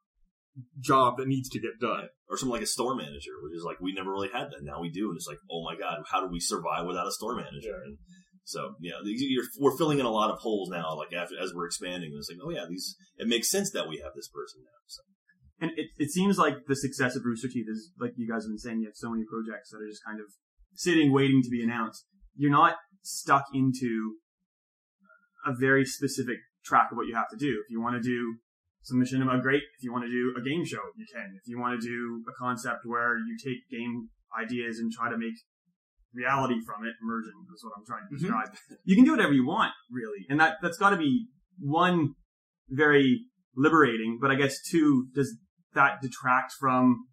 job 0.81 1.17
that 1.19 1.29
needs 1.29 1.49
to 1.51 1.61
get 1.61 1.79
done. 1.81 2.09
Or 2.29 2.37
something 2.39 2.53
like 2.55 2.63
a 2.63 2.67
store 2.67 2.95
manager, 2.95 3.33
which 3.43 3.55
is 3.55 3.63
like 3.63 3.79
we 3.81 3.93
never 3.93 4.11
really 4.11 4.31
had 4.33 4.49
that. 4.53 4.63
Now 4.63 4.81
we 4.81 4.91
do, 4.91 5.09
and 5.11 5.17
it's 5.17 5.27
like, 5.29 5.37
oh 5.51 5.63
my 5.65 5.77
god, 5.77 5.99
how 6.11 6.21
do 6.23 6.29
we 6.33 6.41
survive 6.41 6.87
without 6.87 7.07
a 7.07 7.13
store 7.13 7.37
manager? 7.37 7.77
And 7.85 7.99
so 8.45 8.75
yeah, 8.81 8.95
we're 9.59 9.77
filling 9.77 9.99
in 9.99 10.07
a 10.07 10.11
lot 10.11 10.31
of 10.31 10.39
holes 10.39 10.69
now. 10.71 10.97
Like 10.97 11.13
after 11.13 11.35
as 11.41 11.53
we're 11.55 11.67
expanding, 11.67 12.13
it's 12.17 12.29
like, 12.31 12.39
oh 12.45 12.51
yeah, 12.51 12.67
these 12.69 12.97
it 13.17 13.29
makes 13.29 13.51
sense 13.51 13.71
that 13.73 13.89
we 13.89 13.99
have 13.99 14.13
this 14.15 14.29
person 14.29 14.63
now. 14.65 14.81
So. 14.87 15.03
And 15.61 15.71
it, 15.79 15.87
it 15.97 16.11
seems 16.11 16.39
like 16.39 16.67
the 16.67 16.75
success 16.75 17.15
of 17.15 17.25
Rooster 17.25 17.47
Teeth 17.47 17.67
is, 17.71 17.93
like 18.01 18.15
you 18.17 18.27
guys 18.27 18.43
have 18.43 18.51
been 18.51 18.59
saying, 18.59 18.81
you 18.81 18.87
have 18.87 18.97
so 18.97 19.11
many 19.11 19.23
projects 19.23 19.71
that 19.71 19.79
are 19.79 19.87
just 19.87 20.03
kind 20.05 20.19
of 20.19 20.27
sitting, 20.75 21.13
waiting 21.13 21.41
to 21.41 21.51
be 21.51 21.63
announced. 21.63 22.05
You're 22.35 22.51
not 22.51 22.77
stuck 23.03 23.45
into 23.55 24.17
a 25.47 25.55
very 25.55 25.85
specific 25.85 26.39
track 26.65 26.91
of 26.91 26.97
what 26.97 27.07
you 27.07 27.15
have 27.15 27.31
to 27.31 27.37
do. 27.37 27.63
If 27.63 27.71
you 27.71 27.81
want 27.81 27.95
to 27.95 28.03
do 28.03 28.39
some 28.83 29.01
about 29.01 29.43
great, 29.43 29.63
if 29.79 29.85
you 29.85 29.93
want 29.93 30.05
to 30.05 30.11
do 30.11 30.35
a 30.37 30.43
game 30.43 30.65
show, 30.65 30.83
you 30.97 31.07
can. 31.15 31.39
If 31.39 31.47
you 31.47 31.61
want 31.61 31.81
to 31.81 31.87
do 31.87 32.25
a 32.29 32.35
concept 32.39 32.81
where 32.85 33.19
you 33.19 33.37
take 33.39 33.63
game 33.71 34.11
ideas 34.35 34.79
and 34.79 34.91
try 34.91 35.11
to 35.11 35.19
make 35.19 35.35
reality 36.15 36.61
from 36.67 36.85
it, 36.85 36.95
immersion 37.03 37.33
is 37.55 37.65
what 37.65 37.73
I'm 37.77 37.85
trying 37.87 38.07
to 38.09 38.15
Mhm. 38.15 38.19
describe. 38.21 38.57
You 38.85 38.97
can 38.97 39.05
do 39.05 39.13
whatever 39.13 39.33
you 39.33 39.47
want, 39.47 39.73
really. 39.91 40.27
And 40.29 40.39
that, 40.41 40.59
that's 40.63 40.79
gotta 40.79 40.97
be 40.97 41.29
one, 41.59 42.15
very 42.69 43.27
liberating, 43.57 44.19
but 44.21 44.31
I 44.31 44.35
guess 44.37 44.61
two, 44.71 45.09
does 45.15 45.37
that 45.75 46.01
detract 46.01 46.53
from 46.59 47.07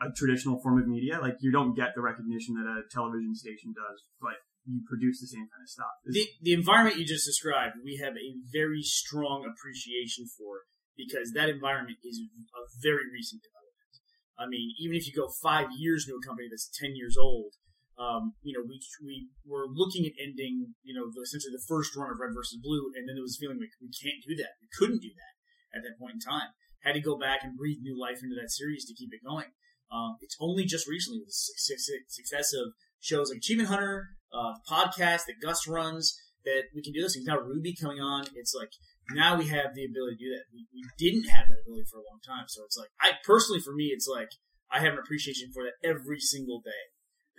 a 0.00 0.10
traditional 0.16 0.60
form 0.62 0.80
of 0.80 0.86
media? 0.88 1.20
Like 1.20 1.36
you 1.40 1.52
don't 1.52 1.74
get 1.74 1.92
the 1.94 2.00
recognition 2.00 2.54
that 2.54 2.66
a 2.68 2.82
television 2.90 3.34
station 3.34 3.72
does, 3.76 4.04
but 4.20 4.36
you 4.64 4.80
produce 4.88 5.20
the 5.20 5.26
same 5.26 5.48
kind 5.48 5.62
of 5.62 5.68
stuff. 5.68 5.92
Is- 6.04 6.14
the 6.14 6.26
the 6.42 6.52
environment 6.52 6.96
you 6.98 7.04
just 7.06 7.26
described, 7.26 7.76
we 7.84 7.96
have 7.96 8.14
a 8.16 8.28
very 8.52 8.82
strong 8.82 9.44
appreciation 9.44 10.26
for 10.36 10.64
because 10.96 11.32
that 11.32 11.48
environment 11.48 11.98
is 12.04 12.20
a 12.20 12.62
very 12.82 13.08
recent 13.12 13.42
development. 13.42 13.92
I 14.38 14.46
mean, 14.48 14.72
even 14.80 14.96
if 14.96 15.06
you 15.06 15.12
go 15.12 15.28
five 15.42 15.68
years 15.76 16.06
to 16.06 16.12
a 16.16 16.26
company 16.26 16.48
that's 16.50 16.68
ten 16.72 16.96
years 16.96 17.16
old, 17.20 17.52
um, 18.00 18.32
you 18.40 18.56
know, 18.56 18.64
we 18.64 18.80
we 19.04 19.28
were 19.44 19.68
looking 19.68 20.08
at 20.08 20.16
ending, 20.16 20.72
you 20.80 20.96
know, 20.96 21.12
the, 21.12 21.20
essentially 21.20 21.52
the 21.52 21.68
first 21.68 21.92
run 21.92 22.08
of 22.08 22.16
Red 22.16 22.32
versus 22.32 22.56
Blue, 22.56 22.88
and 22.96 23.04
then 23.04 23.12
there 23.12 23.22
was 23.22 23.36
feeling 23.36 23.60
like 23.60 23.76
we 23.76 23.92
can't 23.92 24.24
do 24.24 24.32
that, 24.40 24.56
we 24.64 24.72
couldn't 24.72 25.04
do 25.04 25.12
that 25.12 25.34
at 25.76 25.84
that 25.84 26.00
point 26.00 26.16
in 26.16 26.22
time. 26.24 26.56
Had 26.80 26.96
to 26.96 27.04
go 27.04 27.20
back 27.20 27.44
and 27.44 27.60
breathe 27.60 27.84
new 27.84 27.92
life 27.92 28.24
into 28.24 28.40
that 28.40 28.48
series 28.48 28.88
to 28.88 28.96
keep 28.96 29.12
it 29.12 29.20
going. 29.20 29.52
Um, 29.92 30.16
it's 30.24 30.36
only 30.40 30.64
just 30.64 30.88
recently 30.88 31.20
with 31.20 31.28
the 31.28 31.60
success, 32.08 32.56
of 32.56 32.72
shows 33.04 33.28
like 33.28 33.44
Achievement 33.44 33.68
Hunter, 33.68 34.16
uh, 34.32 34.56
podcast 34.64 35.28
that 35.28 35.36
Gus 35.42 35.68
runs, 35.68 36.16
that 36.48 36.72
we 36.72 36.80
can 36.80 36.96
do 36.96 37.02
this. 37.04 37.20
Now 37.20 37.36
Ruby 37.36 37.76
coming 37.76 38.00
on, 38.00 38.24
it's 38.32 38.56
like 38.56 38.72
now 39.12 39.36
we 39.36 39.52
have 39.52 39.76
the 39.76 39.84
ability 39.84 40.16
to 40.16 40.24
do 40.24 40.30
that. 40.32 40.48
We, 40.48 40.64
we 40.72 40.88
didn't 40.96 41.28
have 41.28 41.52
that 41.52 41.60
ability 41.68 41.84
for 41.92 42.00
a 42.00 42.08
long 42.08 42.24
time, 42.24 42.48
so 42.48 42.64
it's 42.64 42.80
like 42.80 42.88
I 42.96 43.20
personally, 43.28 43.60
for 43.60 43.76
me, 43.76 43.92
it's 43.92 44.08
like 44.08 44.32
I 44.72 44.80
have 44.80 44.96
an 44.96 45.04
appreciation 45.04 45.52
for 45.52 45.68
that 45.68 45.76
every 45.84 46.20
single 46.20 46.64
day 46.64 46.88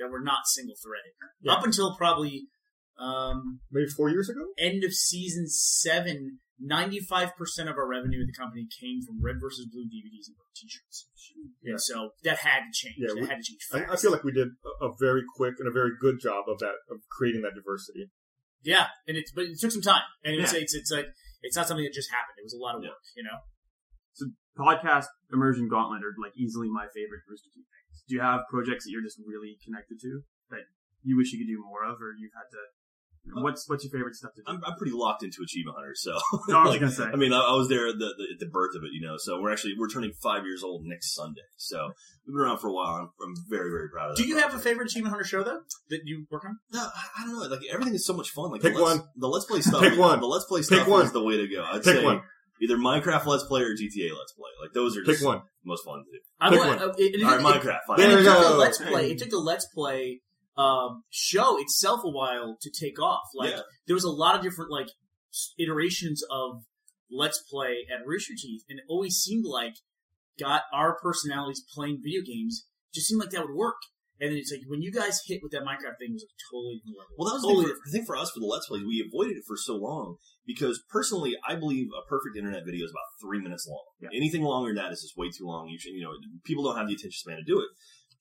that 0.02 0.10
we're 0.12 0.26
not 0.26 0.44
single 0.50 0.76
threaded. 0.82 1.14
Yeah. 1.42 1.54
Up 1.54 1.64
until 1.64 1.96
probably 1.96 2.48
um, 3.00 3.62
Maybe 3.72 3.88
four 3.96 4.10
years 4.10 4.30
ago. 4.30 4.42
end 4.58 4.84
of 4.84 4.92
season 4.94 5.46
seven, 5.48 6.40
95% 6.62 7.32
of 7.70 7.78
our 7.78 7.88
revenue 7.88 8.22
of 8.22 8.28
the 8.30 8.38
company 8.38 8.68
came 8.70 9.02
from 9.06 9.22
Red 9.22 9.38
versus 9.42 9.66
Blue 9.72 9.86
DVDs 9.86 10.28
and 10.30 10.38
t-shirts. 10.54 11.08
Yeah. 11.64 11.78
So 11.78 12.12
that 12.24 12.38
had 12.40 12.70
to 12.70 12.74
change. 12.74 12.96
Yeah, 13.00 13.14
that 13.14 13.22
we- 13.22 13.28
had 13.28 13.38
to 13.42 13.46
change 13.46 13.62
I, 13.74 13.80
fast. 13.86 13.92
I 13.94 13.96
feel 14.02 14.12
like 14.12 14.24
we 14.24 14.34
did 14.34 14.50
a, 14.66 14.86
a 14.86 14.90
very 15.00 15.24
quick 15.38 15.56
and 15.58 15.68
a 15.68 15.72
very 15.74 15.92
good 16.00 16.20
job 16.22 16.46
of 16.50 16.60
that 16.60 16.76
of 16.92 17.02
creating 17.10 17.42
that 17.42 17.56
diversity. 17.56 18.12
yeah, 18.62 18.88
and 19.08 19.18
it's 19.18 19.32
but 19.32 19.46
it 19.46 19.58
took 19.60 19.72
some 19.72 19.82
time, 19.82 20.06
and 20.24 20.36
it's 20.38 20.54
Yeah. 20.54 20.60
it's 20.62 20.76
it's 20.76 20.92
like 20.92 21.08
it's 21.42 21.56
not 21.58 21.66
something 21.68 21.86
that 21.86 21.94
just 21.94 22.12
happened. 22.12 22.38
It 22.38 22.46
was 22.46 22.54
a 22.54 22.62
lot 22.62 22.76
of 22.76 22.84
Yeah. 22.84 22.90
work, 22.94 23.06
you 23.18 23.24
know. 23.24 23.40
So 24.14 24.30
podcast 24.54 25.08
immersion 25.34 25.66
gauntlet 25.72 26.04
are 26.06 26.14
like 26.22 26.34
easily 26.38 26.70
my 26.70 26.86
favorite 26.94 27.26
Rooster 27.26 27.50
Teeth 27.56 27.66
things. 27.66 27.81
Do 28.08 28.16
you 28.16 28.22
have 28.22 28.42
projects 28.50 28.86
that 28.86 28.92
you're 28.92 29.04
just 29.04 29.20
really 29.26 29.58
connected 29.64 30.00
to 30.02 30.22
that 30.50 30.64
you 31.04 31.18
wish 31.18 31.32
you 31.34 31.40
could 31.40 31.48
do 31.48 31.62
more 31.64 31.84
of, 31.86 32.02
or 32.02 32.14
you've 32.18 32.34
had 32.36 32.50
to? 32.52 32.60
What's 33.34 33.70
what's 33.70 33.84
your 33.84 33.92
favorite 33.92 34.16
stuff 34.16 34.34
to 34.34 34.42
do? 34.42 34.46
I'm, 34.48 34.60
I'm 34.66 34.76
pretty 34.78 34.94
locked 34.94 35.22
into 35.24 35.44
Achievement 35.44 35.78
Hunter, 35.78 35.94
so 35.94 36.18
No, 36.48 36.58
I 36.58 36.62
was 36.64 36.70
like, 36.72 36.80
gonna 36.80 36.92
say. 36.92 37.04
I 37.04 37.16
mean, 37.16 37.32
I, 37.34 37.38
I 37.38 37.54
was 37.54 37.70
there 37.70 37.88
at 37.88 38.00
the, 38.00 38.10
the, 38.18 38.26
at 38.34 38.40
the 38.40 38.48
birth 38.48 38.76
of 38.76 38.82
it, 38.84 38.90
you 38.94 39.06
know. 39.06 39.14
So 39.18 39.40
we're 39.40 39.52
actually 39.52 39.74
we're 39.78 39.90
turning 39.90 40.12
five 40.24 40.44
years 40.44 40.64
old 40.64 40.82
next 40.86 41.14
Sunday. 41.14 41.46
So 41.56 41.92
we've 42.26 42.34
been 42.34 42.42
around 42.44 42.58
for 42.58 42.70
a 42.70 42.74
while. 42.74 42.96
I'm, 42.96 43.10
I'm 43.24 43.36
very 43.48 43.70
very 43.70 43.90
proud 43.90 44.12
of. 44.12 44.14
It. 44.14 44.18
Do 44.18 44.24
that 44.24 44.30
you 44.30 44.38
have 44.40 44.56
a 44.56 44.60
favorite 44.60 44.90
Achievement 44.90 45.12
Hunter 45.12 45.24
show 45.24 45.44
though 45.44 45.60
that 45.92 46.02
you 46.04 46.26
work 46.32 46.46
on? 46.46 46.58
No, 46.74 46.80
I- 46.82 47.22
I 47.22 47.26
don't 47.28 47.34
know. 47.34 47.46
Like 47.56 47.62
everything 47.72 47.94
is 47.94 48.06
so 48.08 48.14
much 48.14 48.32
fun. 48.32 48.50
Like 48.52 48.62
Pick 48.64 48.74
the 48.74 48.82
let's, 48.82 49.00
one. 49.00 49.08
The 49.16 49.28
let's 49.28 49.46
play 49.46 49.62
stuff. 49.62 49.82
Pick 49.82 50.00
one. 50.00 50.20
The 50.20 50.26
let's 50.26 50.46
play 50.46 50.64
stuff 50.64 50.80
Pick 50.80 50.86
stuff 50.86 50.92
one. 50.92 51.06
is 51.06 51.12
the 51.12 51.24
way 51.24 51.38
to 51.38 51.48
go. 51.48 51.64
I'd 51.64 51.84
Pick 51.84 51.98
say 51.98 52.04
one. 52.04 52.22
Either 52.62 52.78
Minecraft 52.78 53.26
Let's 53.26 53.44
Play 53.46 53.62
or 53.62 53.74
GTA 53.76 54.12
Let's 54.18 54.34
Play. 54.34 54.50
Like 54.62 54.74
those 54.74 54.96
are 54.98 55.02
Pick 55.02 55.16
just 55.16 55.26
one. 55.26 55.42
most 55.66 55.84
fun 55.86 56.00
to 56.00 56.04
do. 56.12 56.20
I 56.40 56.50
Pick 56.50 56.60
want- 56.60 56.80
one. 56.80 56.90
uh, 56.90 56.94
it- 56.98 57.16
it- 57.16 57.24
All 57.24 57.32
right, 57.32 57.40
it- 57.40 57.44
Minecraft. 57.62 57.80
Fine. 57.88 57.98
There 57.98 58.10
And 58.10 58.20
it 58.20 58.24
you 58.24 58.30
took 58.30 58.38
the 58.44 58.50
go. 58.50 58.58
Let's 58.58 58.78
Play. 58.78 59.12
It 59.12 59.18
took 59.20 59.30
the 59.30 59.40
Let's 59.40 59.68
Play 59.74 60.22
um, 60.58 61.04
show 61.10 61.60
itself 61.60 62.02
a 62.04 62.10
while 62.10 62.58
to 62.62 62.70
take 62.70 63.00
off. 63.02 63.24
Like 63.34 63.52
Yeah. 63.52 63.62
there 63.88 63.96
was 63.96 64.04
a 64.04 64.10
lot 64.12 64.36
of 64.36 64.42
different 64.42 64.70
like 64.72 64.88
s- 65.32 65.54
iterations 65.58 66.24
of 66.30 66.64
Let's 67.10 67.40
Play 67.50 67.86
at 67.92 68.06
Rooster 68.06 68.34
Teeth, 68.38 68.64
and 68.70 68.80
it 68.80 68.86
always 68.88 69.16
seemed 69.16 69.46
like 69.46 69.74
got 70.40 70.64
our 70.74 70.98
personalities 71.00 71.64
playing 71.74 72.02
video 72.04 72.22
games. 72.22 72.66
Just 72.94 73.08
seemed 73.08 73.22
like 73.22 73.32
that 73.32 73.48
would 73.48 73.56
work. 73.56 73.76
And 74.20 74.30
then 74.30 74.38
it's 74.38 74.52
like 74.52 74.62
when 74.68 74.82
you 74.84 74.92
guys 74.92 75.20
hit 75.26 75.40
with 75.42 75.52
that 75.54 75.64
Minecraft 75.64 75.98
thing, 75.98 76.10
it 76.12 76.14
was 76.14 76.24
a 76.30 76.34
totally 76.54 76.76
different 76.78 76.98
level. 77.00 77.16
Well, 77.18 77.28
that 77.30 77.36
was 77.36 77.44
totally 77.44 77.66
the, 77.66 77.72
thing 77.72 77.76
for, 77.76 77.86
the 77.86 77.92
thing 77.92 78.06
for 78.06 78.16
us 78.18 78.32
for 78.32 78.40
the 78.40 78.46
Let's 78.46 78.68
Plays. 78.68 78.84
We 78.86 79.02
avoided 79.02 79.38
it 79.38 79.44
for 79.48 79.58
so 79.58 79.76
long 79.78 80.18
because 80.46 80.82
personally, 80.90 81.36
I 81.48 81.56
believe 81.56 81.88
a 81.92 82.08
perfect 82.08 82.38
internet 82.38 82.66
video 82.66 82.86
is 82.86 82.92
about 82.92 83.10
three 83.22 83.40
minutes 83.40 83.68
long. 83.68 83.84
Yeah. 84.00 84.10
Anything 84.16 84.44
longer 84.44 84.70
than 84.70 84.84
that 84.84 84.92
is 84.92 85.02
just 85.02 85.18
way 85.18 85.30
too 85.30 85.46
long. 85.46 85.68
You 85.68 85.80
should, 85.80 85.94
you 85.94 86.04
know, 86.04 86.14
people 86.44 86.64
don't 86.64 86.78
have 86.78 86.88
the 86.88 86.94
attention 86.94 87.12
span 87.12 87.38
to 87.38 87.44
do 87.44 87.60
it. 87.60 87.68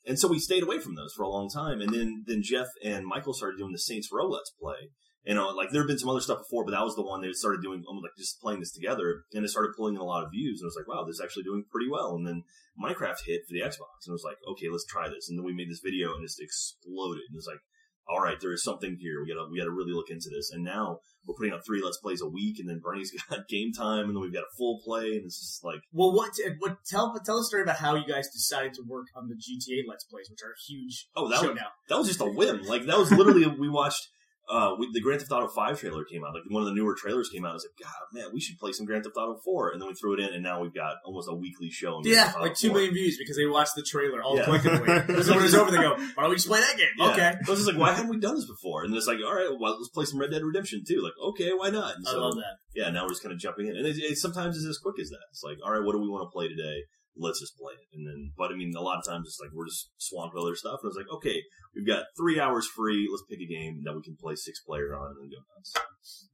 And 0.06 0.18
so 0.18 0.28
we 0.28 0.38
stayed 0.38 0.62
away 0.62 0.78
from 0.80 0.94
those 0.94 1.12
for 1.12 1.22
a 1.22 1.28
long 1.28 1.48
time. 1.50 1.80
And 1.80 1.92
then, 1.92 2.24
then 2.26 2.42
Jeff 2.42 2.68
and 2.85 3.06
Michael 3.06 3.35
started 3.35 3.59
doing 3.59 3.72
the 3.72 3.78
Saints 3.78 4.09
Row 4.12 4.28
Let's 4.28 4.50
Play. 4.50 4.90
You 5.24 5.33
uh, 5.33 5.35
know, 5.37 5.48
like 5.52 5.68
there 5.70 5.83
had 5.83 5.88
been 5.88 5.98
some 6.00 6.09
other 6.09 6.24
stuff 6.24 6.48
before, 6.48 6.64
but 6.64 6.72
that 6.72 6.80
was 6.80 6.96
the 6.96 7.04
one 7.04 7.20
they 7.20 7.28
started 7.33 7.61
doing, 7.61 7.85
almost 7.87 8.09
like 8.09 8.16
just 8.16 8.40
playing 8.40 8.61
this 8.61 8.72
together, 8.72 9.28
and 9.35 9.44
it 9.44 9.52
started 9.52 9.76
pulling 9.76 9.94
in 9.94 10.00
a 10.00 10.04
lot 10.04 10.24
of 10.24 10.33
views. 10.33 10.61
And 10.61 10.64
it 10.64 10.72
was 10.72 10.80
like, 10.80 10.88
wow, 10.88 11.04
this 11.04 11.20
is 11.20 11.20
actually 11.20 11.44
doing 11.44 11.68
pretty 11.68 11.92
well. 11.92 12.16
And 12.16 12.26
then 12.26 12.44
Minecraft 12.80 13.20
hit 13.28 13.44
for 13.44 13.52
the 13.52 13.61
Xbox, 13.61 14.09
and 14.09 14.16
it 14.16 14.16
was 14.16 14.24
like, 14.24 14.40
okay, 14.48 14.72
let's 14.72 14.88
try 14.88 15.12
this. 15.12 15.28
And 15.28 15.37
then 15.37 15.44
we 15.44 15.52
made 15.52 15.68
this 15.68 15.85
video, 15.85 16.16
and 16.16 16.24
it 16.24 16.33
just 16.33 16.40
exploded. 16.40 17.28
And 17.28 17.37
it 17.37 17.42
was 17.44 17.50
like, 17.52 17.61
all 18.08 18.20
right, 18.20 18.38
there 18.40 18.52
is 18.52 18.62
something 18.62 18.96
here. 19.00 19.22
We 19.22 19.32
gotta 19.32 19.48
we 19.50 19.58
gotta 19.58 19.70
really 19.70 19.92
look 19.92 20.10
into 20.10 20.28
this. 20.30 20.50
And 20.52 20.64
now 20.64 21.00
we're 21.26 21.34
putting 21.34 21.52
out 21.52 21.64
three 21.64 21.82
Let's 21.82 21.98
Plays 21.98 22.20
a 22.20 22.28
week, 22.28 22.58
and 22.58 22.68
then 22.68 22.80
Burnie's 22.82 23.12
got 23.30 23.48
game 23.48 23.72
time, 23.72 24.06
and 24.06 24.16
then 24.16 24.20
we've 24.20 24.32
got 24.32 24.42
a 24.42 24.56
full 24.56 24.80
play, 24.84 25.16
and 25.16 25.24
it's 25.24 25.38
just 25.40 25.64
like 25.64 25.80
Well, 25.92 26.12
what? 26.12 26.32
Eh, 26.44 26.50
what? 26.58 26.78
Tell 26.86 27.14
tell 27.24 27.38
a 27.38 27.44
story 27.44 27.62
about 27.62 27.76
how 27.76 27.94
you 27.94 28.06
guys 28.06 28.28
decided 28.30 28.74
to 28.74 28.82
work 28.86 29.06
on 29.14 29.28
the 29.28 29.34
GTA 29.34 29.82
Let's 29.88 30.04
Plays, 30.04 30.28
which 30.30 30.40
are 30.42 30.52
a 30.52 30.60
huge 30.68 31.08
oh 31.16 31.28
that 31.28 31.40
show 31.40 31.48
was 31.48 31.56
now. 31.56 31.68
that 31.88 31.98
was 31.98 32.08
just 32.08 32.20
a 32.20 32.26
whim. 32.26 32.62
Like 32.62 32.86
that 32.86 32.98
was 32.98 33.10
literally 33.12 33.46
we 33.46 33.68
watched. 33.68 34.08
Uh, 34.50 34.74
we, 34.78 34.90
the 34.92 35.00
Grand 35.00 35.20
Theft 35.20 35.30
Auto 35.30 35.46
5 35.48 35.78
trailer 35.78 36.04
came 36.04 36.24
out. 36.24 36.34
Like 36.34 36.42
one 36.48 36.62
of 36.62 36.68
the 36.68 36.74
newer 36.74 36.96
trailers 36.98 37.28
came 37.32 37.44
out. 37.44 37.52
I 37.52 37.54
was 37.54 37.66
like, 37.70 37.86
God, 37.88 38.02
man, 38.12 38.30
we 38.34 38.40
should 38.40 38.58
play 38.58 38.72
some 38.72 38.84
Grand 38.84 39.04
Theft 39.04 39.16
Auto 39.16 39.38
4. 39.44 39.70
And 39.70 39.80
then 39.80 39.88
we 39.88 39.94
threw 39.94 40.14
it 40.14 40.20
in, 40.20 40.34
and 40.34 40.42
now 40.42 40.60
we've 40.60 40.74
got 40.74 40.96
almost 41.04 41.28
a 41.30 41.34
weekly 41.34 41.70
show. 41.70 42.00
Yeah, 42.04 42.32
like 42.40 42.56
two 42.56 42.68
4. 42.68 42.74
million 42.74 42.94
views 42.94 43.16
because 43.16 43.36
they 43.36 43.46
watched 43.46 43.76
the 43.76 43.82
trailer 43.82 44.22
all 44.22 44.36
Yeah. 44.36 44.44
collectively. 44.46 45.22
so 45.22 45.36
when 45.36 45.44
it's 45.44 45.54
over, 45.54 45.70
they 45.70 45.76
go, 45.78 45.94
"Why 45.94 46.22
don't 46.22 46.30
we 46.30 46.36
just 46.36 46.48
play 46.48 46.60
that 46.60 46.76
game?" 46.76 46.88
Yeah. 46.98 47.10
Okay, 47.12 47.32
So 47.44 47.52
I 47.52 47.54
was 47.54 47.58
just 47.60 47.66
like, 47.72 47.78
why 47.80 47.92
haven't 47.92 48.10
we 48.10 48.18
done 48.18 48.34
this 48.34 48.46
before? 48.46 48.82
And 48.84 48.94
it's 48.96 49.06
like, 49.06 49.18
all 49.24 49.34
right, 49.34 49.50
well, 49.58 49.76
let's 49.78 49.88
play 49.90 50.04
some 50.04 50.18
Red 50.18 50.30
Dead 50.32 50.42
Redemption 50.42 50.82
too. 50.86 51.00
Like, 51.02 51.14
okay, 51.30 51.50
why 51.54 51.70
not? 51.70 51.94
And 51.96 52.04
I 52.08 52.10
so, 52.12 52.18
love 52.20 52.34
that. 52.34 52.56
yeah, 52.74 52.90
now 52.90 53.04
we're 53.04 53.10
just 53.10 53.22
kind 53.22 53.32
of 53.32 53.38
jumping 53.38 53.68
in, 53.68 53.76
and 53.76 53.86
it, 53.86 53.96
it, 53.98 54.18
sometimes 54.18 54.56
it's 54.56 54.66
as 54.66 54.78
quick 54.78 54.98
as 55.00 55.10
that. 55.10 55.22
It's 55.30 55.42
like, 55.44 55.58
all 55.64 55.72
right, 55.72 55.84
what 55.84 55.92
do 55.92 56.00
we 56.00 56.08
want 56.08 56.26
to 56.26 56.32
play 56.34 56.48
today? 56.48 56.82
Let's 57.16 57.40
just 57.40 57.57
play 57.59 57.75
it, 57.75 57.96
and 57.96 58.07
then. 58.07 58.33
But 58.37 58.53
I 58.53 58.57
mean, 58.57 58.73
a 58.77 58.81
lot 58.81 58.99
of 58.99 59.05
times 59.05 59.27
it's 59.27 59.40
like 59.40 59.51
we're 59.53 59.66
just 59.66 59.90
swamped 59.99 60.35
with 60.35 60.44
other 60.44 60.57
stuff, 60.57 60.81
and 60.83 60.90
it's 60.90 60.96
like, 60.96 61.11
okay, 61.16 61.42
we've 61.75 61.87
got 61.87 62.05
three 62.16 62.40
hours 62.40 62.66
free. 62.66 63.09
Let's 63.11 63.25
pick 63.29 63.40
a 63.40 63.51
game 63.51 63.83
that 63.85 63.94
we 63.94 64.03
can 64.03 64.16
play 64.16 64.37
six 64.37 64.61
player 64.62 64.94
on, 64.96 65.11
and 65.11 65.16
then 65.20 65.31
go 65.31 65.42
nuts. 65.57 66.29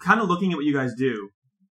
kind 0.00 0.20
of 0.20 0.28
looking 0.28 0.52
at 0.52 0.56
what 0.56 0.64
you 0.64 0.74
guys 0.74 0.92
do, 0.96 1.30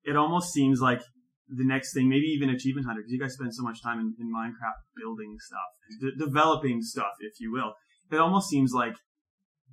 it 0.05 0.17
almost 0.17 0.53
seems 0.53 0.81
like 0.81 1.01
the 1.49 1.65
next 1.65 1.95
thing, 1.95 2.09
maybe 2.09 2.27
even 2.27 2.51
Achievement 2.51 2.87
Hunter, 2.87 3.01
because 3.01 3.13
you 3.13 3.21
guys 3.21 3.35
spend 3.35 3.55
so 3.55 3.63
much 3.63 3.83
time 3.83 4.01
in, 4.01 4.15
in 4.19 4.33
Minecraft 4.33 4.83
building 4.97 5.37
stuff, 5.39 5.71
de- 6.01 6.25
developing 6.25 6.83
stuff, 6.83 7.15
if 7.21 7.35
you 7.41 7.53
will. 7.53 7.75
It 8.11 8.21
almost 8.21 8.49
seems 8.49 8.73
like 8.73 8.95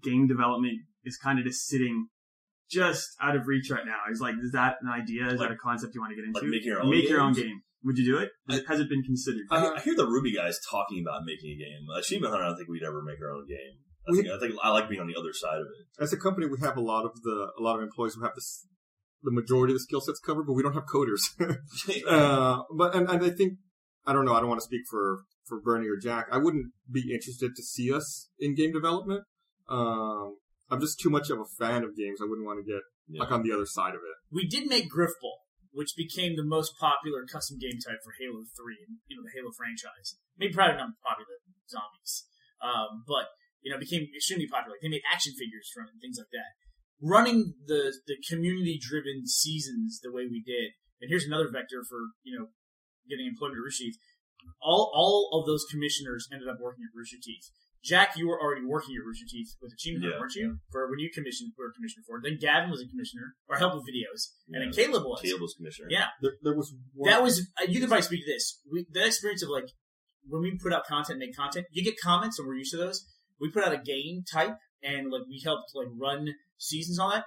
game 0.01 0.27
development 0.27 0.79
is 1.03 1.17
kind 1.17 1.39
of 1.39 1.45
just 1.45 1.67
sitting 1.67 2.07
just 2.69 3.09
out 3.21 3.35
of 3.35 3.47
reach 3.47 3.69
right 3.69 3.85
now. 3.85 3.99
Is 4.11 4.19
like, 4.21 4.35
is 4.41 4.51
that 4.53 4.75
an 4.81 4.89
idea? 4.89 5.27
Is 5.27 5.39
Like- 5.39 5.49
that 5.49 5.53
a 5.55 5.57
concept 5.57 5.93
you 5.95 6.01
want 6.01 6.11
to 6.11 6.15
get 6.15 6.25
into? 6.25 6.39
like 6.39 6.49
making 6.49 6.67
your 6.67 6.81
own 6.81 6.89
Make 6.89 7.09
your 7.09 7.21
own 7.21 7.33
games? 7.33 7.45
game. 7.47 7.61
Would 7.85 7.97
you 7.97 8.05
do 8.05 8.17
it? 8.17 8.29
Has 8.67 8.79
it 8.79 8.87
been 8.89 9.03
considered? 9.03 9.41
I, 9.51 9.59
hear- 9.59 9.73
I 9.75 9.79
hear 9.81 9.95
the 9.95 10.07
Ruby 10.07 10.33
guys 10.33 10.57
talking 10.69 11.03
about 11.05 11.23
making 11.25 11.51
a 11.51 11.57
game. 11.57 11.85
Achievement 11.97 12.31
Hunter, 12.31 12.45
I 12.45 12.47
don't 12.49 12.57
think 12.57 12.69
we'd 12.69 12.83
ever 12.83 13.01
make 13.01 13.19
our 13.21 13.31
own 13.31 13.45
game. 13.47 13.75
I 14.07 14.15
think, 14.15 14.27
I 14.27 14.39
think 14.39 14.53
I 14.61 14.69
like 14.69 14.89
being 14.89 14.99
on 15.01 15.07
the 15.07 15.15
other 15.17 15.31
side 15.33 15.59
of 15.59 15.67
it. 15.67 16.01
As 16.03 16.11
a 16.13 16.17
company, 16.17 16.45
we 16.47 16.57
have 16.61 16.75
a 16.77 16.81
lot 16.81 17.05
of 17.05 17.11
the 17.23 17.51
a 17.57 17.61
lot 17.61 17.77
of 17.77 17.83
employees 17.83 18.15
who 18.15 18.23
have 18.23 18.35
this 18.35 18.67
the 19.21 19.31
majority 19.31 19.71
of 19.71 19.75
the 19.75 19.79
skill 19.79 20.01
sets 20.01 20.19
covered, 20.19 20.43
but 20.45 20.53
we 20.53 20.61
don't 20.63 20.73
have 20.73 20.83
coders. 20.85 21.21
uh, 22.07 22.63
but 22.75 22.93
and, 22.95 23.09
and 23.09 23.23
I 23.23 23.29
think 23.29 23.53
I 24.05 24.11
don't 24.11 24.25
know. 24.25 24.33
I 24.33 24.39
don't 24.41 24.49
want 24.49 24.59
to 24.59 24.65
speak 24.65 24.81
for 24.89 25.23
for 25.45 25.61
Burnie 25.61 25.87
or 25.87 25.95
Jack. 25.97 26.27
I 26.31 26.37
wouldn't 26.37 26.67
be 26.91 27.13
interested 27.13 27.55
to 27.55 27.63
see 27.63 27.93
us 27.93 28.29
in 28.39 28.55
game 28.55 28.73
development. 28.73 29.23
Um, 29.69 30.35
I'm 30.71 30.79
just 30.79 30.99
too 30.99 31.09
much 31.09 31.29
of 31.29 31.39
a 31.39 31.45
fan 31.59 31.83
of 31.83 31.95
games. 31.95 32.19
I 32.21 32.25
wouldn't 32.25 32.45
want 32.47 32.59
to 32.59 32.67
get 32.67 32.81
Yeah. 33.07 33.21
like 33.21 33.31
on 33.31 33.43
the 33.43 33.51
other 33.51 33.65
side 33.67 33.95
of 33.95 34.01
it. 34.01 34.15
We 34.31 34.47
did 34.47 34.67
make 34.67 34.89
Grifball, 34.89 35.43
which 35.71 35.93
became 35.97 36.35
the 36.35 36.43
most 36.45 36.73
popular 36.79 37.25
custom 37.25 37.59
game 37.59 37.77
type 37.83 37.99
for 38.03 38.13
Halo 38.19 38.45
Three, 38.55 38.79
and 38.87 38.99
you 39.07 39.17
know 39.17 39.23
the 39.23 39.33
Halo 39.35 39.51
franchise. 39.51 40.17
Maybe 40.37 40.53
probably 40.53 40.77
not 40.77 40.95
popular 41.03 41.37
zombies, 41.69 42.25
um, 42.61 43.03
but 43.07 43.27
you 43.61 43.71
know 43.71 43.77
became 43.77 44.07
extremely 44.15 44.47
popular. 44.47 44.77
They 44.81 44.89
made 44.89 45.03
action 45.11 45.33
figures 45.37 45.69
from 45.73 45.87
it 45.87 45.93
and 45.97 46.01
things 46.01 46.17
like 46.17 46.31
that. 46.31 46.51
Running 47.01 47.55
the 47.67 47.91
the 48.07 48.17
community 48.29 48.79
driven 48.79 49.27
seasons 49.27 49.99
the 50.01 50.11
way 50.11 50.23
we 50.27 50.41
did, 50.41 50.71
and 51.01 51.09
here's 51.09 51.25
another 51.25 51.49
vector 51.51 51.83
for 51.83 52.15
you 52.23 52.37
know 52.39 52.47
getting 53.09 53.27
employment 53.27 53.59
at 53.59 53.63
Rooster 53.67 53.83
Teeth. 53.91 53.99
All 54.61 54.91
all 54.95 55.27
of 55.39 55.45
those 55.45 55.65
commissioners 55.69 56.27
ended 56.31 56.47
up 56.47 56.57
working 56.63 56.83
at 56.87 56.95
Rooster 56.95 57.19
Teeth. 57.21 57.51
Jack, 57.83 58.15
you 58.15 58.27
were 58.27 58.39
already 58.41 58.65
working 58.65 58.95
at 58.95 59.03
Rooster 59.05 59.25
Teeth 59.27 59.55
with 59.61 59.73
Achievement, 59.73 60.05
Hunter, 60.05 60.15
Yeah. 60.15 60.19
weren't 60.21 60.35
you? 60.35 60.57
For 60.71 60.89
when 60.89 60.99
you 60.99 61.09
commissioned, 61.13 61.51
were 61.57 61.71
commissioner 61.75 62.03
for. 62.07 62.21
Then 62.23 62.37
Gavin 62.39 62.71
was 62.71 62.81
a 62.81 62.87
commissioner, 62.87 63.35
or 63.49 63.57
help 63.57 63.75
with 63.75 63.83
videos, 63.83 64.31
and 64.47 64.61
then 64.63 64.71
Caleb 64.71 65.03
was. 65.03 65.19
Caleb 65.21 65.41
was 65.41 65.53
commissioner. 65.53 65.87
Yeah, 65.91 66.07
There, 66.21 66.33
there 66.41 66.55
was 66.55 66.73
one, 66.93 67.09
that 67.11 67.21
was. 67.21 67.41
uh, 67.59 67.65
You 67.67 67.79
can 67.81 67.89
probably 67.89 68.03
speak 68.03 68.25
to 68.25 68.31
this. 68.31 68.59
We, 68.71 68.85
that 68.93 69.05
experience 69.07 69.43
of 69.43 69.49
like 69.49 69.67
when 70.25 70.41
we 70.41 70.57
put 70.57 70.71
out 70.71 70.85
content, 70.87 71.19
make 71.19 71.35
content. 71.35 71.67
You 71.71 71.83
get 71.83 71.99
comments, 71.99 72.39
and 72.39 72.47
we're 72.47 72.55
used 72.55 72.71
to 72.71 72.77
those. 72.77 73.05
We 73.39 73.49
put 73.51 73.65
out 73.65 73.73
a 73.73 73.77
game 73.77 74.23
type, 74.31 74.55
and 74.81 75.11
like 75.11 75.23
we 75.27 75.41
helped 75.43 75.71
like 75.75 75.87
run 75.99 76.35
seasons 76.57 76.97
on 76.99 77.09
that. 77.11 77.25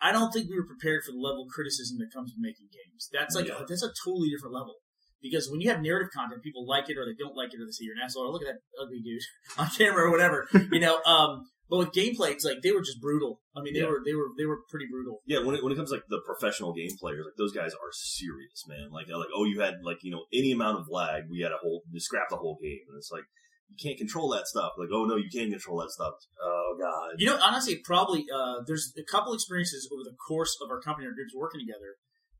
I 0.00 0.12
don't 0.12 0.30
think 0.30 0.48
we 0.48 0.56
were 0.56 0.66
prepared 0.66 1.02
for 1.04 1.10
the 1.12 1.18
level 1.18 1.42
of 1.44 1.48
criticism 1.48 1.98
that 1.98 2.12
comes 2.14 2.30
with 2.30 2.38
making 2.38 2.68
games. 2.70 3.08
That's 3.12 3.34
like 3.34 3.48
Yeah. 3.48 3.64
that's 3.66 3.82
a 3.82 3.90
totally 4.04 4.28
different 4.30 4.54
level. 4.54 4.76
Because 5.22 5.48
when 5.50 5.60
you 5.60 5.70
have 5.70 5.80
narrative 5.82 6.10
content, 6.14 6.42
people 6.42 6.66
like 6.66 6.88
it 6.90 6.96
or 6.98 7.04
they 7.06 7.14
don't 7.18 7.34
like 7.36 7.52
it 7.52 7.60
or 7.60 7.64
they 7.66 7.72
say 7.72 7.84
you're 7.84 7.94
an 7.96 8.02
asshole 8.04 8.24
or 8.24 8.30
look 8.32 8.42
at 8.42 8.54
that 8.54 8.60
ugly 8.80 9.00
dude 9.00 9.22
on 9.58 9.68
camera 9.70 10.04
or 10.06 10.10
whatever. 10.10 10.46
you 10.70 10.78
know, 10.78 11.00
um, 11.04 11.48
But 11.68 11.78
with 11.78 11.92
gameplay, 11.92 12.30
it's 12.32 12.44
like 12.44 12.62
they 12.62 12.70
were 12.70 12.80
just 12.82 13.00
brutal. 13.00 13.40
I 13.56 13.60
mean, 13.62 13.74
they 13.74 13.80
Yeah. 13.80 13.90
were 13.90 14.02
they 14.04 14.14
were 14.14 14.28
they 14.38 14.46
were 14.46 14.60
pretty 14.70 14.86
brutal. 14.90 15.22
Yeah, 15.26 15.40
when 15.42 15.56
it, 15.56 15.64
when 15.64 15.72
it 15.72 15.76
comes 15.76 15.90
to, 15.90 15.96
like 15.96 16.04
the 16.08 16.20
professional 16.24 16.72
game 16.72 16.94
players, 17.00 17.24
like 17.26 17.34
those 17.38 17.52
guys 17.52 17.72
are 17.74 17.90
serious, 17.92 18.62
man. 18.68 18.90
Like 18.92 19.08
like 19.08 19.32
oh, 19.34 19.44
you 19.44 19.60
had 19.60 19.74
like 19.82 19.98
you 20.02 20.12
know 20.12 20.24
any 20.32 20.52
amount 20.52 20.78
of 20.78 20.86
lag, 20.88 21.24
we 21.30 21.40
had 21.40 21.50
a 21.50 21.58
whole 21.60 21.82
scrap 21.96 22.28
the 22.30 22.36
whole 22.36 22.58
game, 22.62 22.86
and 22.88 22.96
it's 22.96 23.10
like 23.10 23.24
you 23.68 23.74
can't 23.82 23.98
control 23.98 24.30
that 24.30 24.46
stuff. 24.46 24.72
Like 24.78 24.90
oh 24.92 25.06
no, 25.06 25.16
you 25.16 25.26
can't 25.32 25.50
control 25.50 25.80
that 25.80 25.90
stuff. 25.90 26.14
Oh 26.40 26.76
god. 26.78 27.16
You 27.18 27.26
know, 27.26 27.38
honestly, 27.42 27.80
probably 27.82 28.26
uh, 28.30 28.62
there's 28.66 28.92
a 28.96 29.02
couple 29.10 29.32
experiences 29.34 29.88
over 29.92 30.04
the 30.04 30.14
course 30.28 30.54
of 30.62 30.70
our 30.70 30.80
company, 30.80 31.08
our 31.08 31.14
groups 31.14 31.34
working 31.34 31.60
together. 31.66 31.96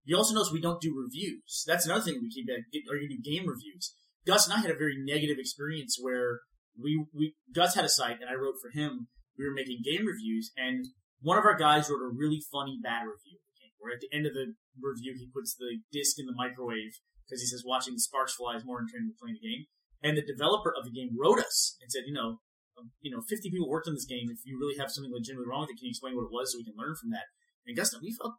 You 0.06 0.16
also 0.16 0.34
notice 0.34 0.52
we 0.52 0.60
don't 0.60 0.80
do 0.80 0.94
reviews. 0.94 1.64
That's 1.66 1.84
another 1.84 2.02
thing 2.02 2.22
we 2.22 2.30
keep 2.30 2.46
at. 2.48 2.62
Are 2.90 2.96
you 2.96 3.08
do 3.10 3.18
game 3.18 3.46
reviews? 3.46 3.94
Gus 4.26 4.46
and 4.46 4.54
I 4.54 4.62
had 4.62 4.70
a 4.70 4.78
very 4.78 4.96
negative 4.96 5.36
experience 5.38 5.98
where 6.00 6.40
we 6.80 7.04
we 7.12 7.34
Gus 7.52 7.74
had 7.74 7.84
a 7.84 7.88
site 7.88 8.22
and 8.22 8.30
I 8.30 8.34
wrote 8.34 8.62
for 8.62 8.70
him. 8.70 9.08
We 9.36 9.44
were 9.44 9.52
making 9.52 9.82
game 9.84 10.06
reviews, 10.06 10.50
and 10.56 10.86
one 11.20 11.36
of 11.36 11.44
our 11.44 11.58
guys 11.58 11.90
wrote 11.90 12.00
a 12.00 12.08
really 12.08 12.40
funny 12.50 12.78
bad 12.82 13.02
review. 13.02 13.42
Where 13.76 13.92
at 13.92 14.00
the 14.00 14.08
end 14.10 14.24
of 14.24 14.32
the 14.32 14.54
review, 14.80 15.14
he 15.18 15.28
puts 15.28 15.54
the 15.54 15.84
disc 15.92 16.18
in 16.18 16.24
the 16.24 16.32
microwave 16.32 16.96
because 17.26 17.42
he 17.42 17.46
says 17.46 17.62
watching 17.66 17.94
the 17.94 18.00
sparks 18.00 18.34
fly 18.34 18.56
is 18.56 18.64
more 18.64 18.80
entertaining 18.80 19.12
than 19.12 19.20
playing 19.20 19.36
the 19.42 19.46
game. 19.46 19.62
And 20.02 20.16
the 20.16 20.24
developer 20.24 20.72
of 20.72 20.86
the 20.86 20.94
game 20.94 21.12
wrote 21.12 21.38
us 21.38 21.76
and 21.82 21.90
said, 21.92 22.06
you 22.06 22.14
know, 22.14 22.40
um, 22.78 22.92
you 23.00 23.10
know, 23.10 23.22
50 23.26 23.50
people 23.50 23.68
worked 23.68 23.88
on 23.88 23.94
this 23.94 24.06
game. 24.06 24.28
If 24.30 24.44
you 24.44 24.58
really 24.58 24.78
have 24.78 24.90
something 24.90 25.12
legitimately 25.12 25.48
wrong 25.48 25.64
with 25.66 25.74
it, 25.74 25.78
can 25.80 25.88
you 25.88 25.94
explain 25.96 26.14
what 26.14 26.28
it 26.28 26.34
was 26.34 26.52
so 26.52 26.58
we 26.58 26.68
can 26.68 26.76
learn 26.76 26.94
from 26.94 27.10
that? 27.10 27.28
And 27.66 27.76
Gus, 27.76 27.96
we 28.00 28.14
felt, 28.14 28.38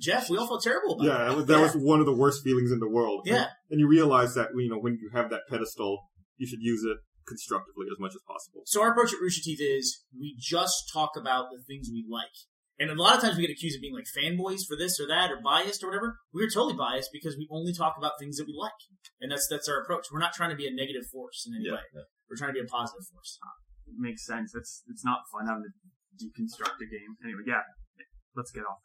Jeff, 0.00 0.28
we 0.28 0.36
all 0.36 0.46
felt 0.46 0.62
terrible 0.62 0.94
about 0.94 1.04
Yeah, 1.06 1.40
it. 1.40 1.46
that 1.46 1.60
was, 1.60 1.74
was 1.74 1.82
one 1.84 2.00
of 2.00 2.06
the 2.06 2.14
worst 2.14 2.44
feelings 2.44 2.70
in 2.70 2.80
the 2.80 2.88
world. 2.88 3.22
Yeah. 3.24 3.46
And 3.70 3.80
you 3.80 3.88
realize 3.88 4.34
that, 4.34 4.48
you 4.54 4.68
know, 4.68 4.78
when 4.78 4.98
you 5.00 5.10
have 5.14 5.30
that 5.30 5.42
pedestal, 5.48 5.98
you 6.36 6.46
should 6.46 6.60
use 6.60 6.84
it 6.84 6.98
constructively 7.26 7.86
as 7.90 7.98
much 7.98 8.12
as 8.14 8.20
possible. 8.26 8.62
So 8.66 8.82
our 8.82 8.90
approach 8.92 9.12
at 9.14 9.20
Rooster 9.20 9.40
Teeth 9.44 9.60
is 9.60 10.04
we 10.18 10.36
just 10.38 10.90
talk 10.92 11.12
about 11.16 11.46
the 11.50 11.62
things 11.66 11.88
we 11.92 12.04
like. 12.08 12.34
And 12.80 12.88
a 12.90 12.96
lot 12.96 13.14
of 13.14 13.20
times 13.20 13.36
we 13.36 13.44
get 13.46 13.52
accused 13.52 13.76
of 13.76 13.82
being 13.84 13.92
like 13.94 14.08
fanboys 14.08 14.64
for 14.66 14.72
this 14.76 14.96
or 14.98 15.06
that 15.08 15.30
or 15.30 15.36
biased 15.44 15.84
or 15.84 15.88
whatever. 15.88 16.16
We're 16.32 16.48
totally 16.48 16.76
biased 16.76 17.10
because 17.12 17.36
we 17.36 17.46
only 17.52 17.72
talk 17.76 17.94
about 18.00 18.16
things 18.18 18.36
that 18.40 18.48
we 18.48 18.56
like. 18.56 18.76
And 19.20 19.30
that's 19.30 19.46
that's 19.52 19.68
our 19.68 19.80
approach. 19.84 20.08
We're 20.10 20.18
not 20.24 20.32
trying 20.32 20.48
to 20.48 20.56
be 20.56 20.66
a 20.66 20.72
negative 20.72 21.04
force 21.12 21.44
in 21.46 21.52
any 21.60 21.68
Yeah, 21.68 21.76
way. 21.76 22.08
We're 22.28 22.40
trying 22.40 22.56
to 22.56 22.58
be 22.60 22.64
a 22.64 22.68
positive 22.68 23.04
force. 23.12 23.36
It 23.86 24.00
makes 24.00 24.24
sense. 24.24 24.54
It's 24.56 24.82
it's 24.88 25.04
not 25.04 25.28
fun 25.28 25.44
having 25.46 25.64
to 25.68 25.72
deconstruct 26.24 26.80
a 26.80 26.88
game. 26.88 27.20
Anyway, 27.24 27.44
yeah. 27.46 27.60
Let's 28.36 28.50
get 28.52 28.62
off 28.64 28.78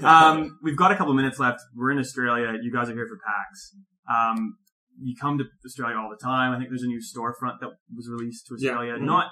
that. 0.00 0.04
Um, 0.04 0.58
we've 0.62 0.76
got 0.76 0.92
a 0.92 0.96
couple 0.96 1.12
minutes 1.14 1.38
left. 1.38 1.60
We're 1.74 1.90
in 1.90 1.98
Australia. 1.98 2.56
You 2.62 2.72
guys 2.72 2.88
are 2.88 2.94
here 2.94 3.06
for 3.08 3.18
PAX. 3.26 3.76
Um, 4.08 4.56
you 5.02 5.14
come 5.20 5.36
to 5.38 5.44
Australia 5.66 5.96
all 5.96 6.08
the 6.10 6.22
time. 6.24 6.52
I 6.52 6.58
think 6.58 6.70
there's 6.70 6.84
a 6.84 6.86
new 6.86 7.00
storefront 7.00 7.58
that 7.60 7.70
was 7.94 8.08
released 8.08 8.46
to 8.46 8.56
Yeah. 8.58 8.70
Australia 8.70 8.94
Mhm. 8.98 9.06
not 9.06 9.26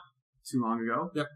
too 0.50 0.60
long 0.60 0.80
ago. 0.80 1.10
Yep. 1.14 1.26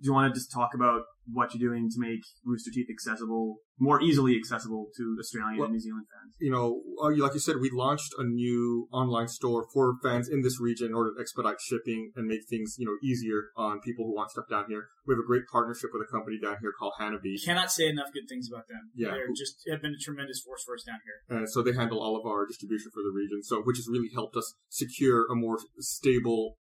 Do 0.00 0.06
you 0.06 0.12
want 0.14 0.32
to 0.32 0.38
just 0.38 0.50
talk 0.50 0.70
about 0.74 1.02
what 1.32 1.54
you're 1.54 1.70
doing 1.70 1.88
to 1.90 1.96
make 1.98 2.20
Rooster 2.44 2.70
Teeth 2.72 2.88
accessible, 2.90 3.58
more 3.78 4.02
easily 4.02 4.34
accessible 4.36 4.88
to 4.96 5.16
Australian 5.20 5.58
Well- 5.58 5.66
and 5.66 5.74
New 5.74 5.80
Zealand 5.80 6.06
fans? 6.10 6.34
You 6.40 6.50
know, 6.50 6.82
uh, 7.02 7.14
like 7.22 7.34
you 7.34 7.38
said, 7.40 7.56
we 7.60 7.70
launched 7.70 8.14
a 8.18 8.24
new 8.24 8.88
online 8.92 9.28
store 9.28 9.66
for 9.72 9.96
fans 10.02 10.28
in 10.28 10.40
this 10.40 10.58
region 10.58 10.88
in 10.88 10.94
order 10.94 11.12
to 11.14 11.20
expedite 11.20 11.60
shipping 11.60 12.12
and 12.16 12.26
make 12.26 12.48
things, 12.48 12.76
you 12.78 12.86
know, 12.86 12.96
easier 13.02 13.50
on 13.56 13.80
people 13.80 14.06
who 14.06 14.14
want 14.14 14.30
stuff 14.30 14.46
down 14.48 14.64
here. 14.68 14.88
We 15.06 15.14
have 15.14 15.20
a 15.20 15.26
great 15.26 15.42
partnership 15.52 15.90
with 15.92 16.02
a 16.02 16.10
company 16.10 16.38
down 16.42 16.56
here 16.60 16.72
called 16.76 16.94
Hanabi. 16.98 17.44
Cannot 17.44 17.70
say 17.70 17.88
enough 17.88 18.08
good 18.12 18.28
things 18.28 18.48
about 18.50 18.66
them. 18.68 18.90
Yeah. 18.94 19.10
They're 19.10 19.28
just 19.36 19.62
have 19.70 19.82
been 19.82 19.94
a 19.94 20.02
tremendous 20.02 20.40
force 20.40 20.64
for 20.64 20.74
us 20.74 20.82
down 20.82 20.98
here. 21.04 21.36
and 21.38 21.48
so 21.48 21.62
they 21.62 21.72
handle 21.74 22.00
all 22.00 22.16
of 22.16 22.24
our 22.26 22.46
distribution 22.46 22.90
for 22.92 23.02
the 23.02 23.12
region. 23.14 23.42
So, 23.42 23.60
which 23.62 23.76
has 23.76 23.86
really 23.88 24.10
helped 24.14 24.36
us 24.36 24.54
secure 24.68 25.26
a 25.30 25.34
more 25.34 25.58
stable 25.78 26.56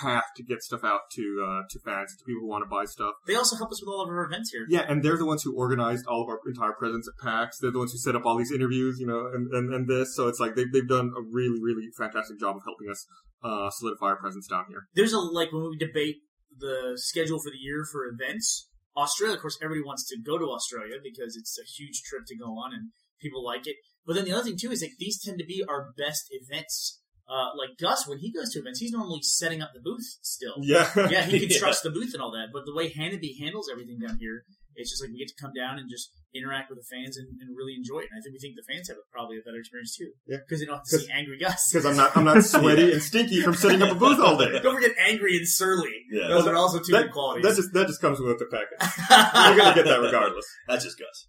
path 0.00 0.24
to 0.36 0.42
get 0.42 0.62
stuff 0.62 0.84
out 0.84 1.00
to 1.12 1.22
uh, 1.46 1.62
to 1.70 1.78
fans, 1.80 2.14
to 2.16 2.24
people 2.24 2.42
who 2.42 2.48
want 2.48 2.62
to 2.62 2.68
buy 2.68 2.84
stuff. 2.84 3.14
They 3.26 3.34
also 3.34 3.56
help 3.56 3.70
us 3.70 3.80
with 3.80 3.88
all 3.88 4.02
of 4.02 4.08
our 4.08 4.24
events 4.24 4.50
here. 4.50 4.66
Yeah, 4.68 4.84
and 4.88 5.02
they're 5.02 5.18
the 5.18 5.26
ones 5.26 5.42
who 5.42 5.56
organized 5.56 6.06
all 6.06 6.22
of 6.22 6.28
our 6.28 6.40
entire 6.46 6.72
presence 6.72 7.08
at 7.08 7.22
PAX. 7.22 7.58
They're 7.58 7.70
the 7.70 7.78
ones 7.78 7.92
who 7.92 7.98
set 7.98 8.16
up 8.16 8.24
all 8.24 8.36
these 8.36 8.52
interviews, 8.52 8.98
you 8.98 9.06
know, 9.06 9.26
and, 9.32 9.52
and, 9.52 9.74
and 9.74 9.88
this. 9.88 10.14
So 10.16 10.28
it's 10.28 10.40
like 10.40 10.54
they've 10.54 10.70
they've 10.72 10.88
done 10.88 11.12
a 11.16 11.22
really 11.22 11.60
really 11.60 11.88
fantastic 11.96 12.38
job 12.38 12.56
of 12.56 12.62
helping 12.64 12.90
us 12.90 13.06
uh, 13.42 13.70
solidify 13.70 14.06
our 14.06 14.16
presence 14.16 14.46
down 14.48 14.64
here. 14.68 14.88
there's 14.94 15.12
a 15.12 15.18
like 15.18 15.52
when 15.52 15.68
we 15.70 15.76
debate 15.76 16.16
the 16.58 16.92
schedule 16.96 17.38
for 17.38 17.50
the 17.50 17.58
year 17.58 17.84
for 17.90 18.06
events. 18.06 18.68
Australia, 18.96 19.34
of 19.34 19.42
course, 19.42 19.58
everybody 19.60 19.84
wants 19.84 20.06
to 20.06 20.16
go 20.24 20.38
to 20.38 20.44
Australia 20.46 20.96
because 21.02 21.36
it's 21.36 21.58
a 21.58 21.66
huge 21.66 22.02
trip 22.02 22.22
to 22.28 22.36
go 22.36 22.54
on 22.54 22.72
and 22.72 22.90
people 23.20 23.44
like 23.44 23.66
it. 23.66 23.76
But 24.06 24.14
then 24.14 24.24
the 24.24 24.32
other 24.32 24.44
thing 24.44 24.56
too 24.60 24.70
is 24.70 24.82
like 24.82 24.92
these 24.98 25.20
tend 25.20 25.38
to 25.38 25.44
be 25.44 25.64
our 25.68 25.92
best 25.96 26.28
events. 26.30 27.00
Uh, 27.28 27.56
like 27.56 27.78
Gus, 27.80 28.06
when 28.06 28.18
he 28.18 28.30
goes 28.30 28.52
to 28.52 28.58
events, 28.60 28.80
he's 28.80 28.92
normally 28.92 29.20
setting 29.22 29.62
up 29.62 29.70
the 29.74 29.80
booth 29.80 30.04
still. 30.22 30.56
Yeah, 30.60 30.90
Yeah, 31.10 31.22
he 31.24 31.46
Yeah. 31.46 31.58
trust 31.58 31.82
the 31.82 31.90
booth 31.90 32.12
and 32.12 32.22
all 32.22 32.30
that. 32.32 32.48
But 32.52 32.64
the 32.66 32.74
way 32.74 32.92
Hannity 32.92 33.38
handles 33.40 33.68
everything 33.72 33.98
down 33.98 34.18
here, 34.20 34.44
it's 34.76 34.90
just 34.90 35.02
like 35.02 35.10
we 35.10 35.18
get 35.18 35.28
to 35.28 35.34
come 35.40 35.52
down 35.56 35.78
and 35.78 35.88
just 35.88 36.10
interact 36.34 36.68
with 36.68 36.78
the 36.80 36.84
fans 36.84 37.16
and, 37.16 37.28
and 37.40 37.56
really 37.56 37.74
enjoy 37.78 38.00
it. 38.00 38.08
And 38.12 38.18
I 38.18 38.20
think 38.20 38.34
we 38.34 38.40
think 38.40 38.56
the 38.56 38.66
fans 38.70 38.88
have 38.88 38.98
probably 39.10 39.38
a 39.38 39.40
better 39.40 39.56
experience 39.58 39.96
too. 39.96 40.10
Yeah. 40.26 40.38
because 40.44 40.60
they 40.60 40.66
don't 40.66 40.76
have 40.76 40.84
to 40.84 40.98
see 40.98 41.08
angry 41.10 41.38
Gus. 41.38 41.70
because 41.72 41.86
I'm 41.86 41.96
not 41.96 42.14
I'm 42.16 42.24
not 42.24 42.44
sweaty 42.54 42.92
and 42.92 43.00
stinky 43.02 43.40
from 43.40 43.54
setting 43.54 43.80
up 43.80 43.92
a 43.92 43.94
booth 43.94 44.20
all 44.20 44.36
day. 44.36 44.58
Don't 44.62 44.74
forget 44.74 44.90
angry 45.00 45.36
and 45.38 45.48
surly. 45.48 45.94
Yeah. 46.10 46.28
Those 46.28 46.46
are 46.46 46.56
also 46.56 46.78
two 46.80 46.92
That, 46.92 47.04
good 47.04 47.12
qualities. 47.12 47.44
that 47.46 47.56
just 47.56 47.72
that 47.72 47.86
just 47.86 48.00
comes 48.02 48.18
with 48.20 48.38
the 48.38 48.46
package. 48.52 48.82
You're 49.08 49.56
gonna 49.64 49.74
get 49.76 49.84
that 49.86 50.00
regardless. 50.00 50.44
That's 50.68 50.84
just 50.84 50.98
Gus. 50.98 51.28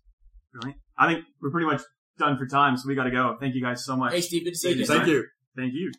Brilliant. 0.53 0.81
I 0.97 1.13
think 1.13 1.25
we're 1.41 1.51
pretty 1.51 1.67
much 1.67 1.81
done 2.17 2.37
for 2.37 2.47
time, 2.47 2.75
so 2.77 2.87
we 2.87 2.95
got 2.95 3.03
to 3.03 3.11
go. 3.11 3.35
Thank 3.39 3.55
you 3.55 3.61
guys 3.61 3.85
so 3.85 3.95
much. 3.95 4.13
hey, 4.13 4.21
Steve, 4.21 4.43
good 4.45 4.51
to 4.51 4.57
see 4.57 4.69
you. 4.69 4.75
Thank 4.75 4.89
next 4.89 4.99
Thank 4.99 5.07
you. 5.09 5.27
Thank 5.55 5.73
you. 5.73 5.91